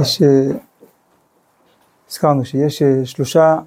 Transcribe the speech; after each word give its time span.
יש, 0.00 0.22
אה, 0.22 0.28
הזכרנו 2.10 2.44
שיש 2.44 2.82
אה, 2.82 3.06
שלושה 3.06 3.58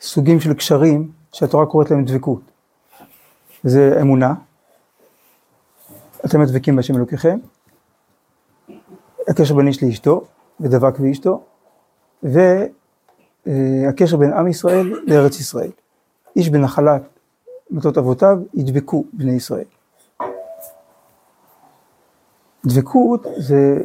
סוגים 0.00 0.40
של 0.40 0.54
קשרים 0.54 1.12
שהתורה 1.32 1.66
קוראת 1.66 1.90
להם 1.90 2.04
דבקות. 2.04 2.40
זה 3.62 3.98
אמונה, 4.00 4.34
אתם 6.24 6.44
דבקים 6.44 6.76
בהשם 6.76 6.96
אלוקיכם, 6.96 7.38
הקשר 9.28 9.54
בין 9.54 9.66
איש 9.66 9.82
לאשתו, 9.82 10.24
ודבק 10.60 10.98
באשתו, 10.98 11.42
והקשר 12.22 14.16
בין 14.16 14.32
עם 14.32 14.48
ישראל 14.48 15.00
לארץ 15.06 15.40
ישראל. 15.40 15.70
איש 16.36 16.48
בנחלת 16.48 17.02
מטות 17.70 17.98
אבותיו 17.98 18.38
ידבקו 18.54 19.04
בני 19.12 19.32
ישראל. 19.32 19.64
דבקות 22.66 23.26
זה, 23.36 23.82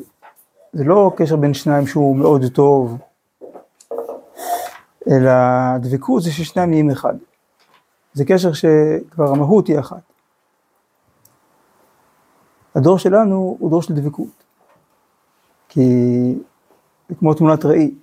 זה 0.73 0.84
לא 0.84 1.12
קשר 1.16 1.35
בין 1.35 1.53
שניים 1.53 1.88
שהוא 1.88 2.16
מאוד 2.16 2.45
טוב, 2.53 2.98
אלא 5.09 5.31
דבקות 5.77 6.23
זה 6.23 6.31
ששניים 6.31 6.70
נהיים 6.70 6.89
אחד. 6.89 7.13
זה 8.13 8.25
קשר 8.25 8.53
שכבר 8.53 9.31
המהות 9.31 9.67
היא 9.67 9.80
אחת. 9.80 10.02
הדור 12.75 12.99
שלנו 12.99 13.58
הוא 13.59 13.70
דור 13.70 13.81
של 13.81 13.94
דבקות. 13.94 14.44
כי 15.70 16.35
זה 17.09 17.16
כמו 17.16 17.34
תמונת 17.34 17.66
ראי, 17.66 17.95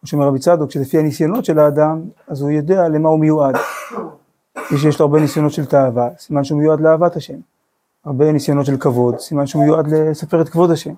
כמו 0.00 0.06
שאומר 0.06 0.26
רבי 0.26 0.38
צדוק, 0.38 0.70
שלפי 0.70 0.98
הניסיונות 0.98 1.44
של 1.44 1.58
האדם, 1.58 2.02
אז 2.28 2.42
הוא 2.42 2.50
יודע 2.50 2.88
למה 2.88 3.08
הוא 3.08 3.20
מיועד. 3.20 3.54
מי 4.70 4.78
שיש 4.78 5.00
לו 5.00 5.06
הרבה 5.06 5.20
ניסיונות 5.20 5.52
של 5.52 5.66
תאווה, 5.66 6.08
סימן 6.18 6.44
שהוא 6.44 6.58
מיועד 6.58 6.80
לאהבת 6.80 7.16
השם. 7.16 7.38
הרבה 8.04 8.32
ניסיונות 8.32 8.66
של 8.66 8.76
כבוד, 8.76 9.18
סימן 9.18 9.46
שהוא 9.46 9.64
מיועד 9.64 9.86
לספר 9.86 10.40
את 10.40 10.48
כבוד 10.48 10.70
השם. 10.70 10.94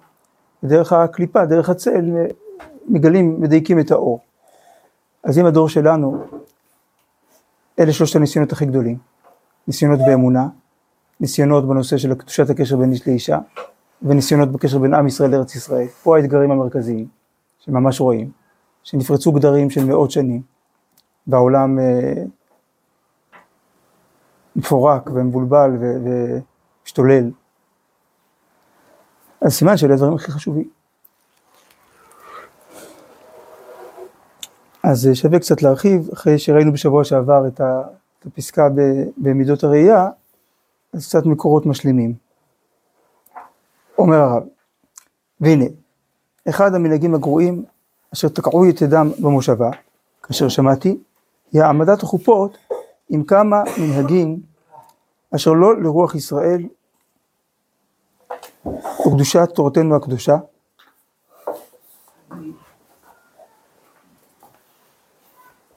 ודרך 0.62 0.92
הקליפה, 0.92 1.44
דרך 1.44 1.68
הצל, 1.68 2.04
מגלים, 2.88 3.40
מדייקים 3.40 3.80
את 3.80 3.90
האור. 3.90 4.20
אז 5.24 5.38
אם 5.38 5.46
הדור 5.46 5.68
שלנו, 5.68 6.18
אלה 7.78 7.92
שלושת 7.92 8.16
הניסיונות 8.16 8.52
הכי 8.52 8.66
גדולים. 8.66 8.98
ניסיונות 9.68 10.00
באמונה, 10.06 10.48
ניסיונות 11.20 11.68
בנושא 11.68 11.96
של 11.96 12.14
קדושת 12.14 12.50
הקשר 12.50 12.76
בין 12.76 12.92
איש 12.92 13.08
לאישה, 13.08 13.38
וניסיונות 14.02 14.52
בקשר 14.52 14.78
בין 14.78 14.94
עם 14.94 15.06
ישראל 15.06 15.30
לארץ 15.30 15.54
ישראל. 15.54 15.86
פה 15.86 16.16
האתגרים 16.16 16.50
המרכזיים, 16.50 17.06
שממש 17.58 18.00
רואים, 18.00 18.30
שנפרצו 18.82 19.32
גדרים 19.32 19.70
של 19.70 19.84
מאות 19.84 20.10
שנים, 20.10 20.42
והעולם 21.26 21.78
אה, 21.78 22.22
מפורק 24.56 25.10
ומבולבל 25.14 25.70
ומשתולל. 25.80 27.30
אז 29.40 29.52
סימן 29.54 29.76
שאלה 29.76 29.94
הדברים 29.94 30.14
הכי 30.14 30.32
חשובים. 30.32 30.70
אז 34.82 35.08
שווה 35.14 35.38
קצת 35.38 35.62
להרחיב, 35.62 36.10
אחרי 36.12 36.38
שראינו 36.38 36.72
בשבוע 36.72 37.04
שעבר 37.04 37.48
את 37.48 37.60
הפסקה 38.26 38.68
במידות 39.16 39.64
הראייה, 39.64 40.08
אז 40.92 41.08
קצת 41.08 41.26
מקורות 41.26 41.66
משלימים. 41.66 42.14
אומר 43.98 44.16
הרב, 44.16 44.42
והנה, 45.40 45.64
אחד 46.48 46.74
המנהגים 46.74 47.14
הגרועים 47.14 47.64
אשר 48.14 48.28
תקעו 48.28 48.68
את 48.68 48.82
ידם 48.82 49.10
במושבה, 49.18 49.70
כאשר 50.22 50.48
שמעתי, 50.48 50.98
היא 51.52 51.62
העמדת 51.62 52.02
החופות 52.02 52.58
עם 53.08 53.24
כמה 53.24 53.62
מנהגים 53.78 54.40
אשר 55.34 55.52
לא 55.52 55.82
לרוח 55.82 56.14
ישראל 56.14 56.62
וקדושת 59.06 59.48
תורתנו 59.54 59.96
הקדושה. 59.96 60.36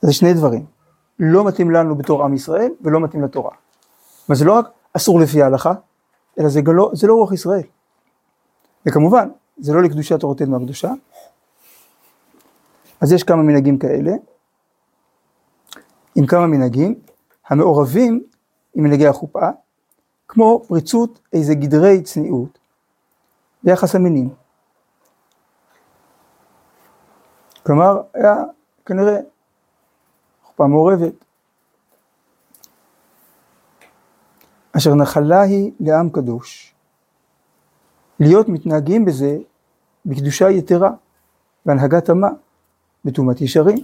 זה 0.01 0.13
שני 0.13 0.33
דברים, 0.33 0.65
לא 1.19 1.47
מתאים 1.47 1.71
לנו 1.71 1.95
בתור 1.95 2.23
עם 2.23 2.33
ישראל 2.33 2.71
ולא 2.81 2.99
מתאים 2.99 3.23
לתורה. 3.23 3.51
אבל 4.27 4.35
זה 4.35 4.45
לא 4.45 4.53
רק 4.53 4.69
אסור 4.93 5.19
לפי 5.19 5.41
ההלכה, 5.41 5.73
אלא 6.39 6.49
זה 6.49 6.61
לא, 6.65 6.91
זה 6.93 7.07
לא 7.07 7.13
רוח 7.13 7.33
ישראל. 7.33 7.63
וכמובן, 8.85 9.29
זה 9.57 9.73
לא 9.73 9.83
לקדושת 9.83 10.19
תורתנו 10.19 10.55
הקדושה. 10.55 10.91
אז 13.01 13.11
יש 13.11 13.23
כמה 13.23 13.43
מנהגים 13.43 13.79
כאלה, 13.79 14.11
עם 16.15 16.25
כמה 16.25 16.47
מנהגים, 16.47 16.99
המעורבים 17.47 18.23
עם 18.73 18.83
מנהגי 18.83 19.07
החופה, 19.07 19.49
כמו 20.27 20.61
פריצות 20.67 21.19
איזה 21.33 21.55
גדרי 21.55 22.01
צניעות 22.01 22.59
ביחס 23.63 23.95
המינים. 23.95 24.29
כלומר, 27.63 28.01
היה 28.13 28.35
כנראה 28.85 29.19
חופה 30.43 30.67
מעורבת. 30.67 31.13
אשר 34.77 34.95
נחלה 34.95 35.41
היא 35.41 35.71
לעם 35.79 36.09
קדוש. 36.09 36.75
להיות 38.19 38.49
מתנהגים 38.49 39.05
בזה 39.05 39.37
בקדושה 40.05 40.49
יתרה, 40.49 40.91
בהנהגת 41.65 42.09
אמה, 42.09 42.27
בטומאת 43.05 43.41
ישרים. 43.41 43.77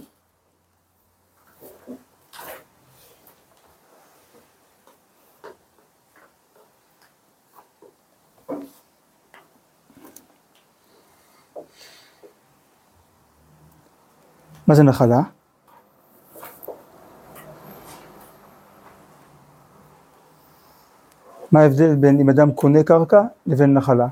מה 14.66 14.74
זה 14.74 14.82
נחלה? 14.82 15.20
מה 21.52 21.60
ההבדל 21.60 21.94
בין 21.94 22.20
אם 22.20 22.30
אדם 22.30 22.52
קונה 22.52 22.82
קרקע 22.82 23.22
לבין 23.46 23.74
נחלה? 23.74 24.06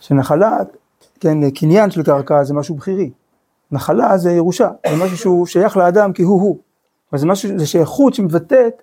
שנחלה, 0.00 0.58
כן, 1.20 1.50
קניין 1.50 1.90
של 1.90 2.02
קרקע 2.02 2.44
זה 2.44 2.54
משהו 2.54 2.74
בכירי. 2.74 3.10
נחלה 3.72 4.18
זה 4.18 4.32
ירושה, 4.32 4.70
זה 4.90 5.04
משהו 5.04 5.16
שהוא 5.16 5.46
שייך 5.46 5.76
לאדם 5.76 6.12
כי 6.12 6.22
הוא 6.22 6.40
הוא. 6.40 6.58
אבל 7.12 7.20
זה 7.20 7.26
משהו, 7.26 7.58
זה 7.58 7.66
שייכות 7.66 8.14
שמבטאת 8.14 8.82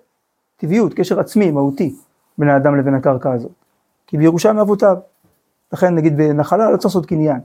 טבעיות, 0.56 0.94
קשר 0.94 1.20
עצמי, 1.20 1.50
מהותי, 1.50 1.96
בין 2.38 2.48
האדם 2.48 2.76
לבין 2.76 2.94
הקרקע 2.94 3.32
הזאת. 3.32 3.52
כי 4.06 4.18
בירושה 4.18 4.52
מאבותיו. 4.52 4.96
לכן 5.72 5.94
נגיד 5.94 6.16
בנחלה 6.16 6.70
לא 6.70 6.76
צריך 6.76 6.84
לעשות 6.84 7.06
קניין. 7.06 7.40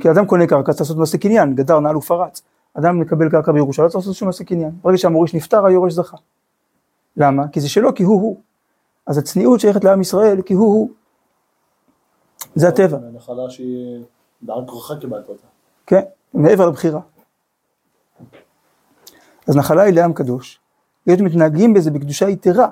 כי 0.00 0.10
אדם 0.10 0.26
קונה 0.26 0.46
קרקע 0.46 0.72
צריך 0.72 0.80
לעשות 0.80 0.96
מעשה 0.96 1.18
קניין, 1.18 1.54
גדר, 1.54 1.80
נעל 1.80 1.96
ופרץ. 1.96 2.42
אדם 2.74 3.00
מקבל 3.00 3.30
קרקע 3.30 3.52
בירושה 3.52 3.82
לא 3.82 3.88
צריך 3.88 3.96
לעשות 3.96 4.14
שום 4.14 4.28
מעשה 4.28 4.44
קניין. 4.44 4.70
ברגע 4.82 4.98
שהמוריש 4.98 5.34
נפטר 5.34 5.66
היורש 5.66 5.92
זכה. 5.92 6.16
למה? 7.16 7.48
כי 7.48 7.60
זה 7.60 7.68
שלו, 7.68 7.94
כי 7.94 8.02
הוא 8.02 8.20
הוא. 8.20 8.40
אז 9.06 9.18
הצניעות 9.18 9.60
שייכת 9.60 9.84
לעם 9.84 10.00
ישראל 10.00 10.42
כי 10.42 10.54
הוא 10.54 10.66
הוא. 10.66 10.90
זה 12.54 12.68
הטבע. 12.68 12.98
נחלה 13.12 13.50
שהיא 13.50 14.04
בעל 14.42 14.66
כורחה 14.66 14.96
קיבלת 14.96 15.28
אותה. 15.28 15.46
כן, 15.86 16.02
מעבר 16.34 16.68
לבחירה. 16.68 17.00
אז 19.48 19.56
נחלה 19.56 19.82
היא 19.82 19.94
לעם 19.94 20.12
קדוש, 20.12 20.60
להיות 21.06 21.20
מתנהגים 21.20 21.74
בזה 21.74 21.90
בקדושה 21.90 22.28
יתרה. 22.28 22.68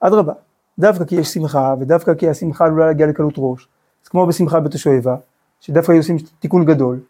אדרבה, 0.00 0.32
דווקא 0.78 1.04
כי 1.04 1.14
יש 1.14 1.28
שמחה, 1.28 1.74
ודווקא 1.80 2.14
כי 2.14 2.28
השמחה 2.28 2.64
עלולה 2.64 2.86
להגיע 2.86 3.06
לקלות 3.06 3.34
ראש. 3.36 3.68
אז 4.04 4.08
כמו 4.08 4.26
בשמחה 4.26 4.60
בית 4.60 4.74
השואבה, 4.74 5.16
שדווקא 5.60 5.92
היו 5.92 6.00
עושים 6.00 6.16
תיקון 6.38 6.64
גדול. 6.64 7.00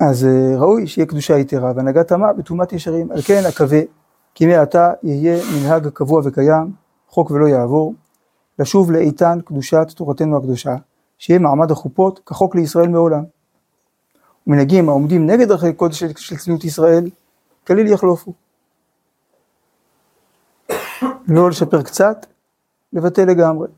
אז 0.00 0.24
אה, 0.24 0.58
ראוי 0.58 0.86
שיהיה 0.86 1.06
קדושה 1.06 1.38
יתרה 1.38 1.72
והנהגת 1.76 2.08
תמה 2.08 2.32
בטומאת 2.32 2.72
ישרים. 2.72 3.12
על 3.12 3.22
כן 3.22 3.42
אקווה 3.48 3.80
כי 4.34 4.46
מעתה 4.46 4.92
יהיה 5.02 5.42
מנהג 5.54 5.88
קבוע 5.88 6.22
וקיים, 6.24 6.72
חוק 7.08 7.30
ולא 7.30 7.46
יעבור, 7.46 7.94
לשוב 8.58 8.90
לאיתן 8.90 9.38
קדושת 9.44 9.86
תורתנו 9.96 10.36
הקדושה, 10.36 10.76
שיהיה 11.18 11.38
מעמד 11.38 11.70
החופות 11.70 12.20
כחוק 12.26 12.54
לישראל 12.54 12.88
מעולם. 12.88 13.24
ומנהגים 14.46 14.88
העומדים 14.88 15.26
נגד 15.26 15.50
ערכי 15.50 15.72
קודש 15.72 16.04
של 16.04 16.36
צניעות 16.36 16.64
ישראל, 16.64 17.10
כליל 17.66 17.86
יחלופו. 17.86 18.41
לא 21.28 21.50
לשפר 21.50 21.82
קצת, 21.82 22.26
לבטל 22.92 23.24
לגמרי. 23.24 23.68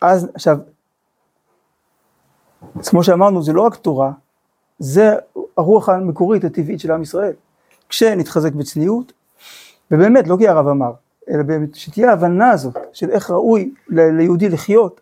אז 0.00 0.28
עכשיו, 0.34 0.58
כמו 2.84 3.04
שאמרנו, 3.04 3.42
זה 3.42 3.52
לא 3.52 3.62
רק 3.62 3.76
תורה, 3.76 4.12
זה 4.78 5.14
הרוח 5.56 5.88
המקורית 5.88 6.44
הטבעית 6.44 6.80
של 6.80 6.92
עם 6.92 7.02
ישראל. 7.02 7.32
כשנתחזק 7.88 8.52
בצניעות, 8.52 9.12
ובאמת, 9.90 10.28
לא 10.28 10.36
כי 10.38 10.48
הרב 10.48 10.68
אמר, 10.68 10.92
אלא 11.30 11.42
באמת 11.42 11.74
שתהיה 11.74 12.10
ההבנה 12.10 12.50
הזאת 12.50 12.76
של 12.92 13.10
איך 13.10 13.30
ראוי 13.30 13.74
ליהודי 13.88 14.48
לחיות 14.48 15.00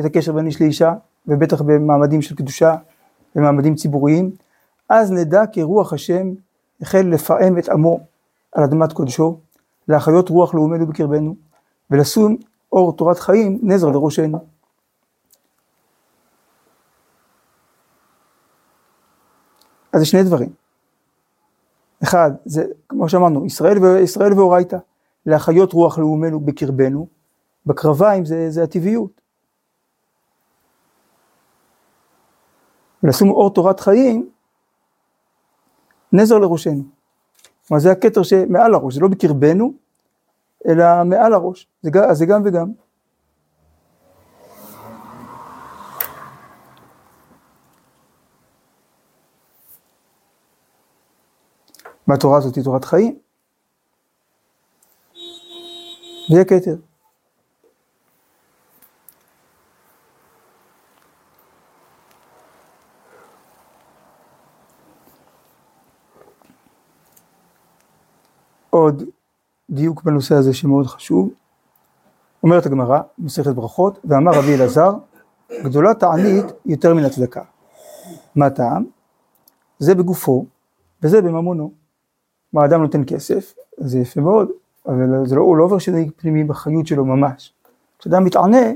את 0.00 0.04
הקשר 0.04 0.32
בין 0.32 0.46
איש 0.46 0.60
לאישה, 0.60 0.94
ובטח 1.26 1.62
במעמדים 1.62 2.22
של 2.22 2.36
קדושה, 2.36 2.76
במעמדים 3.34 3.74
ציבוריים, 3.74 4.30
אז 4.88 5.12
נדע 5.12 5.46
כי 5.46 5.62
רוח 5.62 5.92
השם 5.92 6.32
החל 6.80 7.06
לפעם 7.06 7.58
את 7.58 7.68
עמו 7.68 8.00
על 8.52 8.64
אדמת 8.64 8.92
קודשו, 8.92 9.38
להחיות 9.88 10.28
רוח 10.28 10.54
לאומנו 10.54 10.86
בקרבנו, 10.86 11.36
ולשום 11.90 12.36
אור 12.72 12.96
תורת 12.96 13.18
חיים 13.18 13.58
נזר 13.62 13.88
לראשנו. 13.88 14.38
אז 19.92 20.00
זה 20.00 20.06
שני 20.06 20.22
דברים. 20.22 20.52
אחד, 22.02 22.30
זה 22.44 22.64
כמו 22.88 23.08
שאמרנו, 23.08 23.46
ישראל, 23.46 23.78
ישראל 24.02 24.32
ואורייתא, 24.32 24.76
להחיות 25.26 25.72
רוח 25.72 25.98
לאומנו 25.98 26.40
בקרבנו, 26.40 27.06
בקרביים 27.66 28.24
זה, 28.24 28.50
זה 28.50 28.62
הטבעיות. 28.62 29.20
ולשום 33.02 33.30
אור 33.30 33.54
תורת 33.54 33.80
חיים, 33.80 34.30
נזר 36.12 36.38
לראשנו. 36.38 36.97
כלומר 37.68 37.80
זה 37.80 37.92
הכתר 37.92 38.22
שמעל 38.22 38.74
הראש, 38.74 38.94
זה 38.94 39.00
לא 39.00 39.08
בקרבנו, 39.08 39.72
אלא 40.68 40.84
מעל 41.04 41.32
הראש, 41.32 41.66
זה, 41.82 41.90
זה 42.12 42.26
גם 42.26 42.42
וגם. 42.44 42.72
והתורה 52.08 52.38
הזאת 52.38 52.54
היא 52.54 52.64
תורת 52.64 52.84
חיים. 52.84 53.18
והיא 56.30 56.40
הכתר. 56.40 56.87
עוד 68.70 69.02
דיוק 69.70 70.02
בנושא 70.02 70.34
הזה 70.34 70.54
שמאוד 70.54 70.86
חשוב. 70.86 71.30
אומרת 72.42 72.66
הגמרא, 72.66 73.00
מסכת 73.18 73.54
ברכות, 73.54 73.98
ואמר 74.04 74.32
רבי 74.32 74.54
אלעזר, 74.54 74.92
גדולה 75.64 75.94
תענית 75.94 76.44
יותר 76.66 76.94
מן 76.94 77.04
הצדקה. 77.04 77.42
מה 78.36 78.50
טעם? 78.50 78.84
זה 79.78 79.94
בגופו 79.94 80.46
וזה 81.02 81.22
בממונו. 81.22 81.72
כלומר 82.50 82.66
אדם 82.66 82.82
נותן 82.82 83.02
כסף, 83.06 83.54
זה 83.78 83.98
יפה 83.98 84.20
מאוד, 84.20 84.48
אבל 84.86 85.26
זה 85.26 85.36
לא, 85.36 85.40
הוא 85.40 85.56
לא 85.56 85.64
עובר 85.64 85.78
שינוי 85.78 86.10
פנימי 86.16 86.44
בחיות 86.44 86.86
שלו 86.86 87.04
ממש. 87.04 87.52
כשאדם 87.98 88.24
מתענה, 88.24 88.72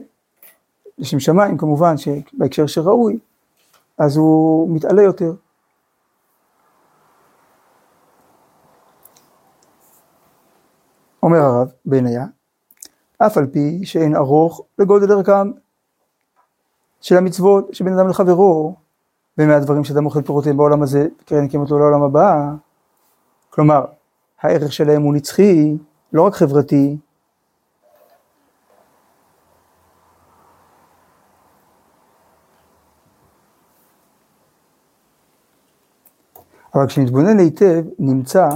לשם 0.99 1.21
שמיים 1.21 1.59
כמובן, 1.59 1.95
שבהקשר 1.97 2.67
שראוי, 2.67 3.19
אז 3.99 4.17
הוא 4.17 4.71
מתעלה 4.77 5.03
יותר. 5.03 5.33
אומר 11.23 11.39
הרב 11.39 11.73
בניה, 11.85 12.27
אף 13.19 13.37
על 13.37 13.47
פי 13.47 13.81
שאין 13.85 14.17
ארוך 14.17 14.63
לגודל 14.79 15.13
ערכם 15.13 15.51
של 17.01 17.17
המצוות 17.17 17.75
שבין 17.75 17.99
אדם 17.99 18.09
לחברו, 18.09 18.75
ומהדברים 19.39 19.85
שאדם 19.85 20.07
אוכל 20.07 20.23
פירותיהם 20.23 20.57
בעולם 20.57 20.83
הזה, 20.83 21.07
קרן 21.25 21.49
קיימות 21.49 21.71
לו 21.71 21.79
לעולם 21.79 22.03
הבא, 22.03 22.51
כלומר, 23.51 23.85
הערך 24.41 24.73
שלהם 24.73 25.03
הוא 25.03 25.15
נצחי, 25.15 25.77
לא 26.13 26.23
רק 26.23 26.35
חברתי. 26.35 26.97
אבל 36.75 36.87
כשנתבונן 36.87 37.39
היטב, 37.39 37.85
נמצא 37.99 38.49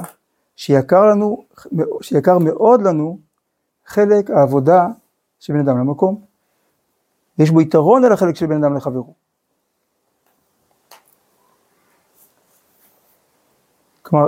שיקר 0.56 1.06
לנו, 1.06 1.44
שיקר 2.00 2.38
מאוד 2.38 2.82
לנו 2.82 3.18
חלק 3.86 4.30
העבודה 4.30 4.86
של 5.38 5.52
בן 5.52 5.60
אדם 5.60 5.78
למקום. 5.78 6.24
יש 7.38 7.50
בו 7.50 7.60
יתרון 7.60 8.04
על 8.04 8.12
החלק 8.12 8.36
של 8.36 8.46
בן 8.46 8.64
אדם 8.64 8.76
לחברו. 8.76 9.14
כלומר, 14.02 14.26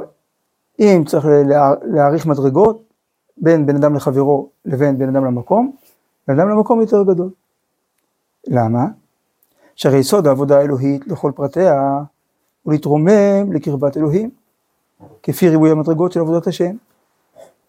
אם 0.78 1.02
צריך 1.06 1.26
להעריך 1.82 2.26
מדרגות 2.26 2.82
בין 3.36 3.66
בן 3.66 3.76
אדם 3.76 3.94
לחברו 3.94 4.50
לבין 4.64 4.98
בן 4.98 5.08
אדם 5.08 5.24
למקום, 5.24 5.72
בן 6.28 6.40
אדם 6.40 6.48
למקום 6.48 6.80
יותר 6.80 7.02
גדול. 7.02 7.30
למה? 8.46 8.84
שהרי 9.74 9.98
יסוד 9.98 10.26
העבודה 10.26 10.58
האלוהית 10.58 11.06
לכל 11.06 11.32
פרטיה 11.34 12.02
הוא 12.62 12.72
להתרומם 12.72 13.52
לקרבת 13.52 13.96
אלוהים. 13.96 14.30
כפי 15.22 15.48
ריבוי 15.48 15.70
המדרגות 15.70 16.12
של 16.12 16.20
עבודת 16.20 16.46
השם. 16.46 16.76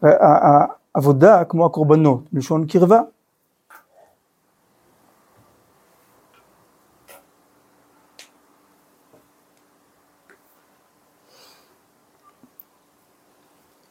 העבודה 0.02 1.44
כמו 1.44 1.66
הקורבנות, 1.66 2.34
מלשון 2.34 2.68
קרבה. 2.68 3.02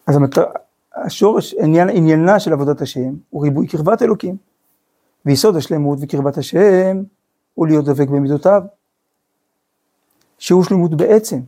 אז 0.07 0.17
המטר... 0.17 0.45
השורש, 0.95 1.55
עניין, 1.55 1.89
עניינה 1.89 2.41
של 2.41 2.53
עבודת 2.53 2.81
השם 2.81 3.15
הוא 3.31 3.43
ריבוי 3.43 3.67
קרבת 3.67 4.03
אלוקים. 4.03 4.37
ויסוד 5.27 5.57
השלמות 5.57 5.99
וקרבת 6.03 6.39
השם 6.39 7.03
הוא 7.55 7.67
להיות 7.67 7.85
דבק 7.85 8.09
במידותיו. 8.09 8.63
שהוא 10.39 10.65
שלמות 10.65 10.95
בעצם. 10.95 11.41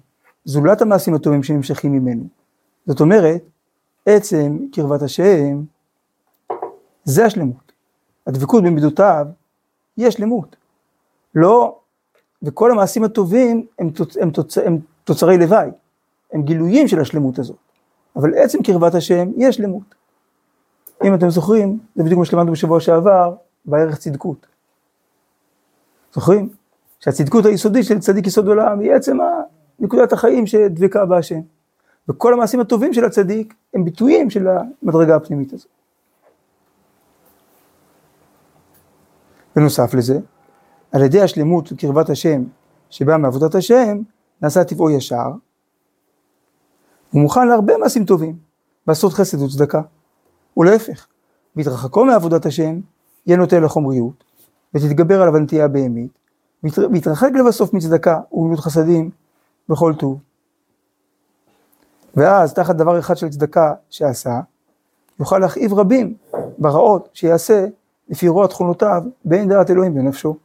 זולת 0.51 0.83
המעשים 0.83 1.15
הטובים 1.15 1.43
שנמשכים 1.43 1.93
ממנו. 1.93 2.25
זאת 2.87 3.01
אומרת, 3.01 3.43
עצם 4.07 4.59
קרבת 4.73 5.03
השם, 5.03 5.63
זה 7.05 7.25
השלמות. 7.25 7.73
הדבקות 8.27 8.65
במידותיו, 8.65 9.27
היא 9.97 10.07
השלמות. 10.07 10.57
לא, 11.35 11.79
וכל 12.43 12.71
המעשים 12.71 13.05
הטובים 13.05 13.67
הם, 13.79 13.91
תוצ, 13.91 14.17
הם, 14.17 14.31
תוצ, 14.31 14.59
הם 14.59 14.79
תוצרי 15.05 15.39
לוואי, 15.39 15.71
הם 16.33 16.43
גילויים 16.43 16.89
של 16.89 17.01
השלמות 17.01 17.39
הזאת. 17.39 17.57
אבל 18.17 18.35
עצם 18.35 18.63
קרבת 18.63 18.95
השם 18.95 19.29
היא 19.37 19.49
השלמות. 19.49 19.95
אם 21.05 21.15
אתם 21.15 21.31
זוכרים, 21.31 21.79
זה 21.95 22.03
בדיוק 22.03 22.19
מה 22.19 22.25
שלמדנו 22.25 22.53
בשבוע 22.53 22.81
שעבר, 22.81 23.35
בערך 23.65 23.99
צדקות. 23.99 24.47
זוכרים? 26.15 26.49
שהצדקות 27.01 27.47
היסודית 27.47 27.85
של 27.85 27.99
צדיק 27.99 28.27
יסוד 28.27 28.49
עולם 28.49 28.81
היא 28.81 28.93
עצם 28.93 29.19
נקודת 29.81 30.13
החיים 30.13 30.47
שדבקה 30.47 31.07
בהשם. 31.07 31.41
וכל 32.09 32.35
המעשים 32.35 32.61
הטובים 32.61 32.93
של 32.93 33.05
הצדיק 33.05 33.55
הם 33.75 33.85
ביטויים 33.85 34.31
של 34.31 34.49
המדרגה 34.49 35.17
הפנימית 35.17 35.53
הזאת. 35.53 35.69
בנוסף 39.57 39.95
לזה, 39.95 40.19
על 40.93 41.03
ידי 41.03 41.21
השלמות 41.21 41.73
וקרבת 41.73 42.11
השם 42.11 42.45
שבאה 42.91 43.19
מעבודת 43.19 43.55
השם, 43.55 43.99
נעשה 44.43 44.65
טבעו 44.65 44.91
ישר, 44.91 45.31
הוא 47.11 47.23
מוכן 47.23 47.49
להרבה 47.49 47.77
מעשים 47.77 48.05
טובים, 48.05 48.37
לעשות 48.89 49.13
חסד 49.13 49.43
וצדקה. 49.43 49.83
ולהפך, 50.57 51.07
והתרחקו 51.57 52.05
מעבודת 52.05 52.47
השם, 52.47 52.81
יהיה 53.27 53.39
נוטה 53.39 53.61
לחומריות, 53.61 54.25
ותתגבר 54.75 55.23
עליו 55.23 55.37
הנטייה 55.37 55.65
הבהמית, 55.65 56.19
ויתרחק 56.93 57.31
לבסוף 57.35 57.73
מצדקה 57.73 58.21
וגמילות 58.33 58.61
חסדים, 58.61 59.11
בכל 59.71 59.95
טוב. 59.95 60.19
ואז 62.17 62.55
תחת 62.55 62.77
דבר 62.77 62.99
אחד 62.99 63.17
של 63.17 63.29
צדקה 63.29 63.75
שעשה, 63.91 64.41
יוכל 65.21 65.39
להכאיב 65.39 65.75
רבים 65.75 66.15
ברעות 66.59 67.09
שיעשה 67.13 67.67
לפי 68.09 68.29
רוע 68.29 68.47
תכונותיו 68.47 69.03
בין 69.25 69.49
דעת 69.49 69.71
אלוהים 69.71 69.95
בנפשו. 69.95 70.37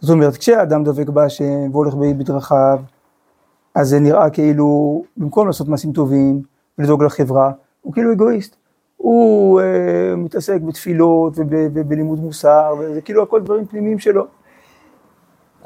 זאת 0.00 0.10
אומרת, 0.10 0.36
כשאדם 0.36 0.84
דבק 0.84 1.08
בהשם 1.08 1.70
והולך 1.72 1.94
בדרכיו, 1.94 2.80
אז 3.74 3.88
זה 3.88 4.00
נראה 4.00 4.30
כאילו, 4.30 5.02
במקום 5.16 5.46
לעשות 5.46 5.68
מעשים 5.68 5.92
טובים 5.92 6.42
ולדאוג 6.78 7.02
לחברה, 7.02 7.52
הוא 7.82 7.92
כאילו 7.92 8.12
אגואיסט. 8.12 8.56
הוא 8.96 9.60
אה, 9.60 10.16
מתעסק 10.16 10.60
בתפילות 10.60 11.32
ובלימוד 11.38 12.20
מוסר, 12.20 12.74
וזה 12.78 13.00
כאילו 13.00 13.22
הכל 13.22 13.40
דברים 13.40 13.66
פנימיים 13.66 13.98
שלו. 13.98 14.26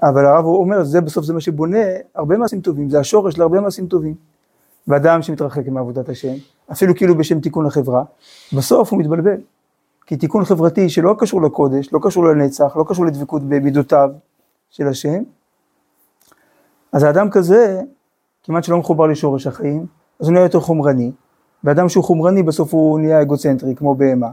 אבל 0.03 0.27
הרב 0.27 0.45
הוא 0.45 0.57
אומר, 0.57 0.85
זה 0.85 1.01
בסוף 1.01 1.25
זה 1.25 1.35
מה 1.35 1.41
שבונה 1.41 1.79
הרבה 2.15 2.37
מעשים 2.37 2.61
טובים, 2.61 2.91
זה 2.91 3.01
השורש 3.01 3.39
להרבה 3.39 3.61
מעשים 3.61 3.87
טובים. 3.87 4.15
ואדם 4.89 5.23
שמתרחק 5.23 5.69
מעבודת 5.69 6.09
השם, 6.09 6.35
אפילו 6.73 6.95
כאילו 6.95 7.15
בשם 7.15 7.41
תיקון 7.41 7.67
לחברה, 7.67 8.05
בסוף 8.53 8.93
הוא 8.93 9.01
מתבלבל. 9.01 9.41
כי 10.07 10.17
תיקון 10.17 10.45
חברתי 10.45 10.89
שלא 10.89 11.15
קשור 11.19 11.43
לקודש, 11.43 11.93
לא 11.93 11.99
קשור 12.03 12.25
לנצח, 12.25 12.77
לא 12.77 12.85
קשור 12.89 13.07
לדבקות 13.07 13.43
במידותיו 13.43 14.11
של 14.71 14.89
השם, 14.89 15.23
אז 16.93 17.03
האדם 17.03 17.31
כזה, 17.31 17.81
כמעט 18.43 18.65
שלא 18.65 18.79
מחובר 18.79 19.07
לשורש 19.07 19.47
החיים, 19.47 19.87
אז 20.21 20.27
הוא 20.27 20.33
נהיה 20.33 20.45
יותר 20.45 20.61
חומרני, 20.61 21.13
ואדם 21.65 21.89
שהוא 21.89 22.05
חומרני 22.05 22.43
בסוף 22.43 22.75
הוא 22.75 22.99
נהיה 22.99 23.23
אגוצנטרי 23.23 23.75
כמו 23.75 23.95
בהמה, 23.95 24.31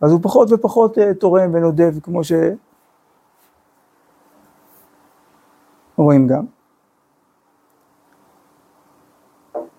אז 0.00 0.12
הוא 0.12 0.20
פחות 0.22 0.52
ופחות 0.52 0.98
uh, 0.98 1.00
תורם 1.18 1.50
ונודב 1.54 1.94
כמו 2.02 2.24
ש... 2.24 2.32
רואים 6.02 6.26
גם. 6.26 6.44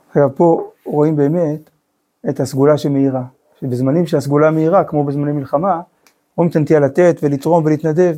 עכשיו 0.08 0.36
פה 0.36 0.72
רואים 0.86 1.16
באמת 1.16 1.70
את 2.30 2.40
הסגולה 2.40 2.78
שמאירה. 2.78 3.24
שבזמנים 3.62 4.06
שהסגולה 4.08 4.52
מאירה, 4.52 4.84
כמו 4.84 5.04
בזמני 5.04 5.32
מלחמה, 5.32 5.82
רואים 6.36 6.52
את 6.52 6.56
הנטייה 6.56 6.80
לתת 6.80 7.16
ולתרום 7.22 7.66
ולהתנדב, 7.66 8.18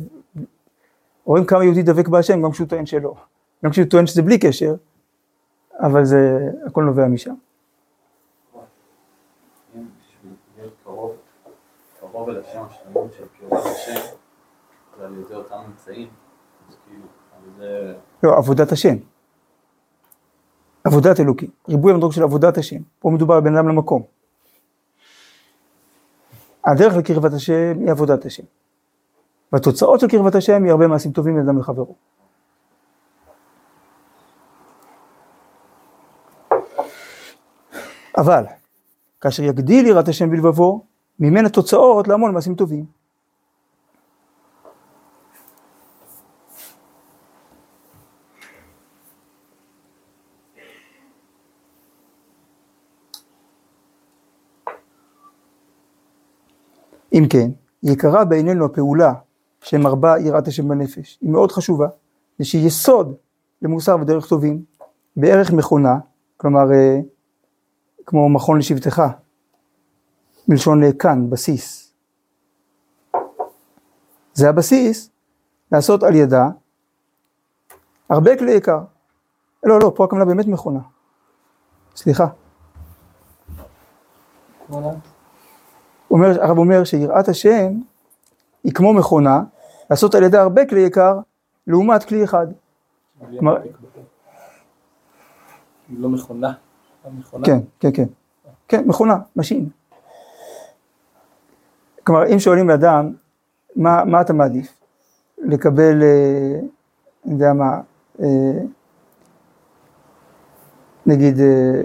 רואים 1.24 1.44
כמה 1.44 1.64
יהודי 1.64 1.82
דבק 1.82 2.08
בהשם, 2.08 2.42
גם 2.42 2.50
כשהוא 2.50 2.68
טוען 2.68 2.86
שלא. 2.86 3.14
גם 3.64 3.70
כשהוא 3.70 3.86
טוען 3.86 4.06
שזה 4.06 4.22
בלי 4.22 4.38
קשר, 4.38 4.74
אבל 5.80 6.04
זה, 6.04 6.48
הכל 6.66 6.84
נובע 6.84 7.08
משם. 7.08 7.34
קרוב, 10.84 12.28
אל 12.28 12.40
השם, 12.40 12.62
השלמות 12.70 13.12
של 13.12 13.24
קרוב 13.38 13.52
אל 13.52 13.72
השם, 13.72 14.00
זה 14.98 15.06
על 15.06 15.14
אותם 15.34 15.56
אמצעים, 15.66 16.08
אז 16.68 16.76
כאילו. 16.86 17.06
לא, 18.22 18.36
עבודת 18.36 18.72
השם. 18.72 18.96
עבודת 20.84 21.20
אלוקים. 21.20 21.48
ריבוי 21.68 21.92
המדרוג 21.92 22.12
של 22.12 22.22
עבודת 22.22 22.58
השם. 22.58 22.80
פה 22.98 23.10
מדובר 23.10 23.40
בן 23.40 23.56
אדם 23.56 23.68
למקום. 23.68 24.02
הדרך 26.64 26.96
לקרבת 26.96 27.32
השם 27.32 27.78
היא 27.80 27.90
עבודת 27.90 28.24
השם. 28.24 28.42
והתוצאות 29.52 30.00
של 30.00 30.08
קרבת 30.08 30.34
השם 30.34 30.64
היא 30.64 30.70
הרבה 30.70 30.86
מעשים 30.86 31.12
טובים 31.12 31.36
מאדם 31.36 31.58
לחברו. 31.58 31.94
אבל, 38.18 38.44
כאשר 39.20 39.42
יגדיל 39.42 39.86
יראת 39.86 40.08
השם 40.08 40.30
בלבבו, 40.30 40.84
ממנה 41.20 41.48
תוצאות 41.48 42.08
להמון 42.08 42.34
מעשים 42.34 42.54
טובים. 42.54 43.03
אם 57.14 57.24
כן, 57.30 57.50
יקרה 57.82 58.24
בעינינו 58.24 58.64
הפעולה 58.64 59.12
שמרבה 59.60 60.18
יראת 60.18 60.48
השם 60.48 60.68
בנפש, 60.68 61.18
היא 61.20 61.30
מאוד 61.30 61.52
חשובה, 61.52 61.88
ושהיא 62.40 62.66
יסוד 62.66 63.14
למוסר 63.62 63.96
ודרך 64.00 64.28
טובים, 64.28 64.64
בערך 65.16 65.52
מכונה, 65.52 65.98
כלומר 66.36 66.72
אה, 66.72 67.00
כמו 68.06 68.28
מכון 68.28 68.58
לשבטך, 68.58 69.02
מלשון 70.48 70.80
כאן, 70.98 71.30
בסיס. 71.30 71.92
זה 74.34 74.48
הבסיס 74.48 75.10
לעשות 75.72 76.02
על 76.02 76.14
ידה 76.14 76.48
הרבה 78.08 78.38
כלי 78.38 78.52
יקר. 78.52 78.78
לא, 79.62 79.78
לא, 79.80 79.92
פה 79.96 80.04
הכוונה 80.04 80.24
באמת 80.24 80.46
מכונה. 80.46 80.80
סליחה. 81.96 82.26
אומר, 86.10 86.42
הרב 86.44 86.58
אומר 86.58 86.84
שיראת 86.84 87.28
השם 87.28 87.72
היא 88.64 88.72
כמו 88.74 88.94
מכונה, 88.94 89.42
לעשות 89.90 90.14
על 90.14 90.22
ידה 90.22 90.42
הרבה 90.42 90.66
כלי 90.66 90.80
יקר, 90.80 91.18
לעומת 91.66 92.04
כלי 92.04 92.24
אחד. 92.24 92.46
כלומר- 93.30 93.56
לא 95.98 96.08
מכונה. 96.08 96.52
לא 97.04 97.10
מכונה. 97.18 97.46
כן, 97.46 97.58
כן, 97.80 97.90
כן. 97.94 98.04
כן, 98.68 98.82
מכונה, 98.86 99.16
משין. 99.36 99.68
כלומר, 102.04 102.32
אם 102.32 102.38
שואלים 102.38 102.70
אדם, 102.70 103.12
מה, 103.76 104.04
מה 104.04 104.20
אתה 104.20 104.32
מעדיף? 104.32 104.74
לקבל, 105.38 106.02
אה, 106.02 106.58
אני 107.24 107.32
יודע 107.32 107.52
מה, 107.52 107.80
אה, 108.20 108.26
נגיד, 111.06 111.40
אה, 111.40 111.80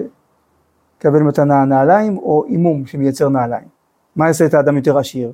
לקבל 0.98 1.22
מתנה 1.22 1.64
נעליים 1.64 2.18
או 2.18 2.44
עימום 2.44 2.86
שמייצר 2.86 3.28
נעליים. 3.28 3.68
מה 4.16 4.26
יעשה 4.26 4.46
את 4.46 4.54
האדם 4.54 4.76
יותר 4.76 4.98
עשיר? 4.98 5.32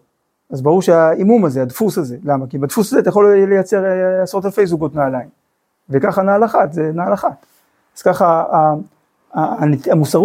אז 0.51 0.63
ברור 0.63 0.83
שהעימום 0.83 1.45
הזה, 1.45 1.63
הדפוס 1.63 1.99
הזה, 1.99 2.17
למה? 2.25 2.47
כי 2.47 2.59
בדפוס 2.59 2.93
הזה 2.93 3.01
אתה 3.01 3.09
יכול 3.09 3.35
לייצר 3.35 3.85
אה, 3.85 4.23
עשרות 4.23 4.45
אלפי 4.45 4.67
זוגות 4.67 4.95
נעליים. 4.95 5.29
וככה 5.91 6.23
נעל 6.23 6.45
אחת, 6.45 6.73
זה 6.73 6.91
נעל 6.95 7.15
אחת. 7.15 7.47
אז 7.97 8.03
ככה 8.03 8.45
המוסר, 9.91 10.21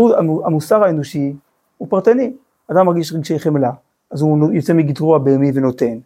המוסר 0.46 0.84
האנושי 0.84 1.36
הוא 1.78 1.88
פרטני. 1.90 2.34
אדם 2.72 2.86
מרגיש 2.86 3.14
רגשי 3.14 3.40
חמלה, 3.40 3.72
אז 4.12 4.22
הוא 4.22 4.54
יוצא 4.54 4.74
מגדרו 4.74 5.16
הבהמי 5.16 5.52
ונותן. 5.54 5.98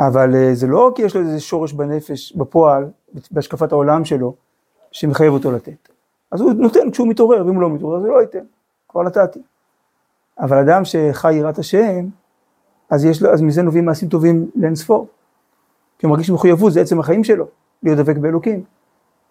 אבל 0.00 0.34
אה, 0.34 0.54
זה 0.54 0.66
לא 0.66 0.92
כי 0.94 1.02
יש 1.02 1.16
לו 1.16 1.20
איזה 1.20 1.40
שורש 1.40 1.72
בנפש, 1.72 2.32
בפועל, 2.36 2.88
בהשקפת 3.30 3.72
העולם 3.72 4.04
שלו, 4.04 4.34
שמחייב 4.92 5.32
אותו 5.32 5.52
לתת. 5.52 5.88
אז 6.32 6.40
הוא 6.40 6.52
נותן 6.52 6.90
כשהוא 6.90 7.08
מתעורר, 7.08 7.46
ואם 7.46 7.54
הוא 7.54 7.62
לא 7.62 7.70
מתעורר 7.70 7.96
אז 7.96 8.04
הוא 8.04 8.12
לא 8.12 8.20
ייתן, 8.20 8.44
כבר 8.88 9.02
נתתי. 9.02 9.42
אבל 10.40 10.58
אדם 10.58 10.84
שחי 10.84 11.34
יראת 11.34 11.58
השם, 11.58 12.08
אז, 12.90 13.04
יש 13.04 13.22
לו, 13.22 13.32
אז 13.32 13.42
מזה 13.42 13.62
נובעים 13.62 13.84
מעשים 13.84 14.08
טובים 14.08 14.50
לאין 14.54 14.74
ספור. 14.74 15.08
כי 15.98 16.06
הוא 16.06 16.10
מרגיש 16.10 16.30
מחויבות, 16.30 16.72
זה 16.72 16.80
עצם 16.80 17.00
החיים 17.00 17.24
שלו, 17.24 17.46
להיות 17.82 17.98
דבק 17.98 18.16
באלוקים. 18.16 18.64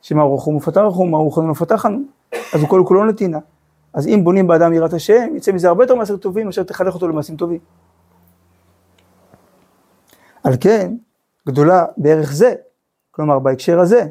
שמה 0.02 0.24
רוחו 0.24 0.52
ופתח 0.52 0.82
רוחו, 0.82 1.06
מה 1.06 1.18
רוחנו 1.18 1.52
ופתחנו, 1.52 2.00
אז 2.54 2.62
הוא 2.62 2.70
כל 2.70 2.84
כולו 2.88 3.06
נתינה. 3.06 3.40
אז 3.94 4.08
אם 4.08 4.24
בונים 4.24 4.48
באדם 4.48 4.74
יראת 4.74 4.94
השם, 4.94 5.36
יצא 5.36 5.52
מזה 5.52 5.68
הרבה 5.68 5.84
יותר 5.84 5.96
מעשים 5.96 6.18
טובים, 6.18 6.46
מאשר 6.46 6.64
תחנך 6.64 6.94
אותו 6.94 7.08
למעשים 7.08 7.38
טובים. 7.38 7.60
על 10.44 10.54
כן, 10.62 10.96
גדולה 11.48 11.86
בערך 11.98 12.34
זה, 12.34 12.54
כלומר 13.12 13.40
בהקשר 13.40 13.80
הזה, 13.80 14.08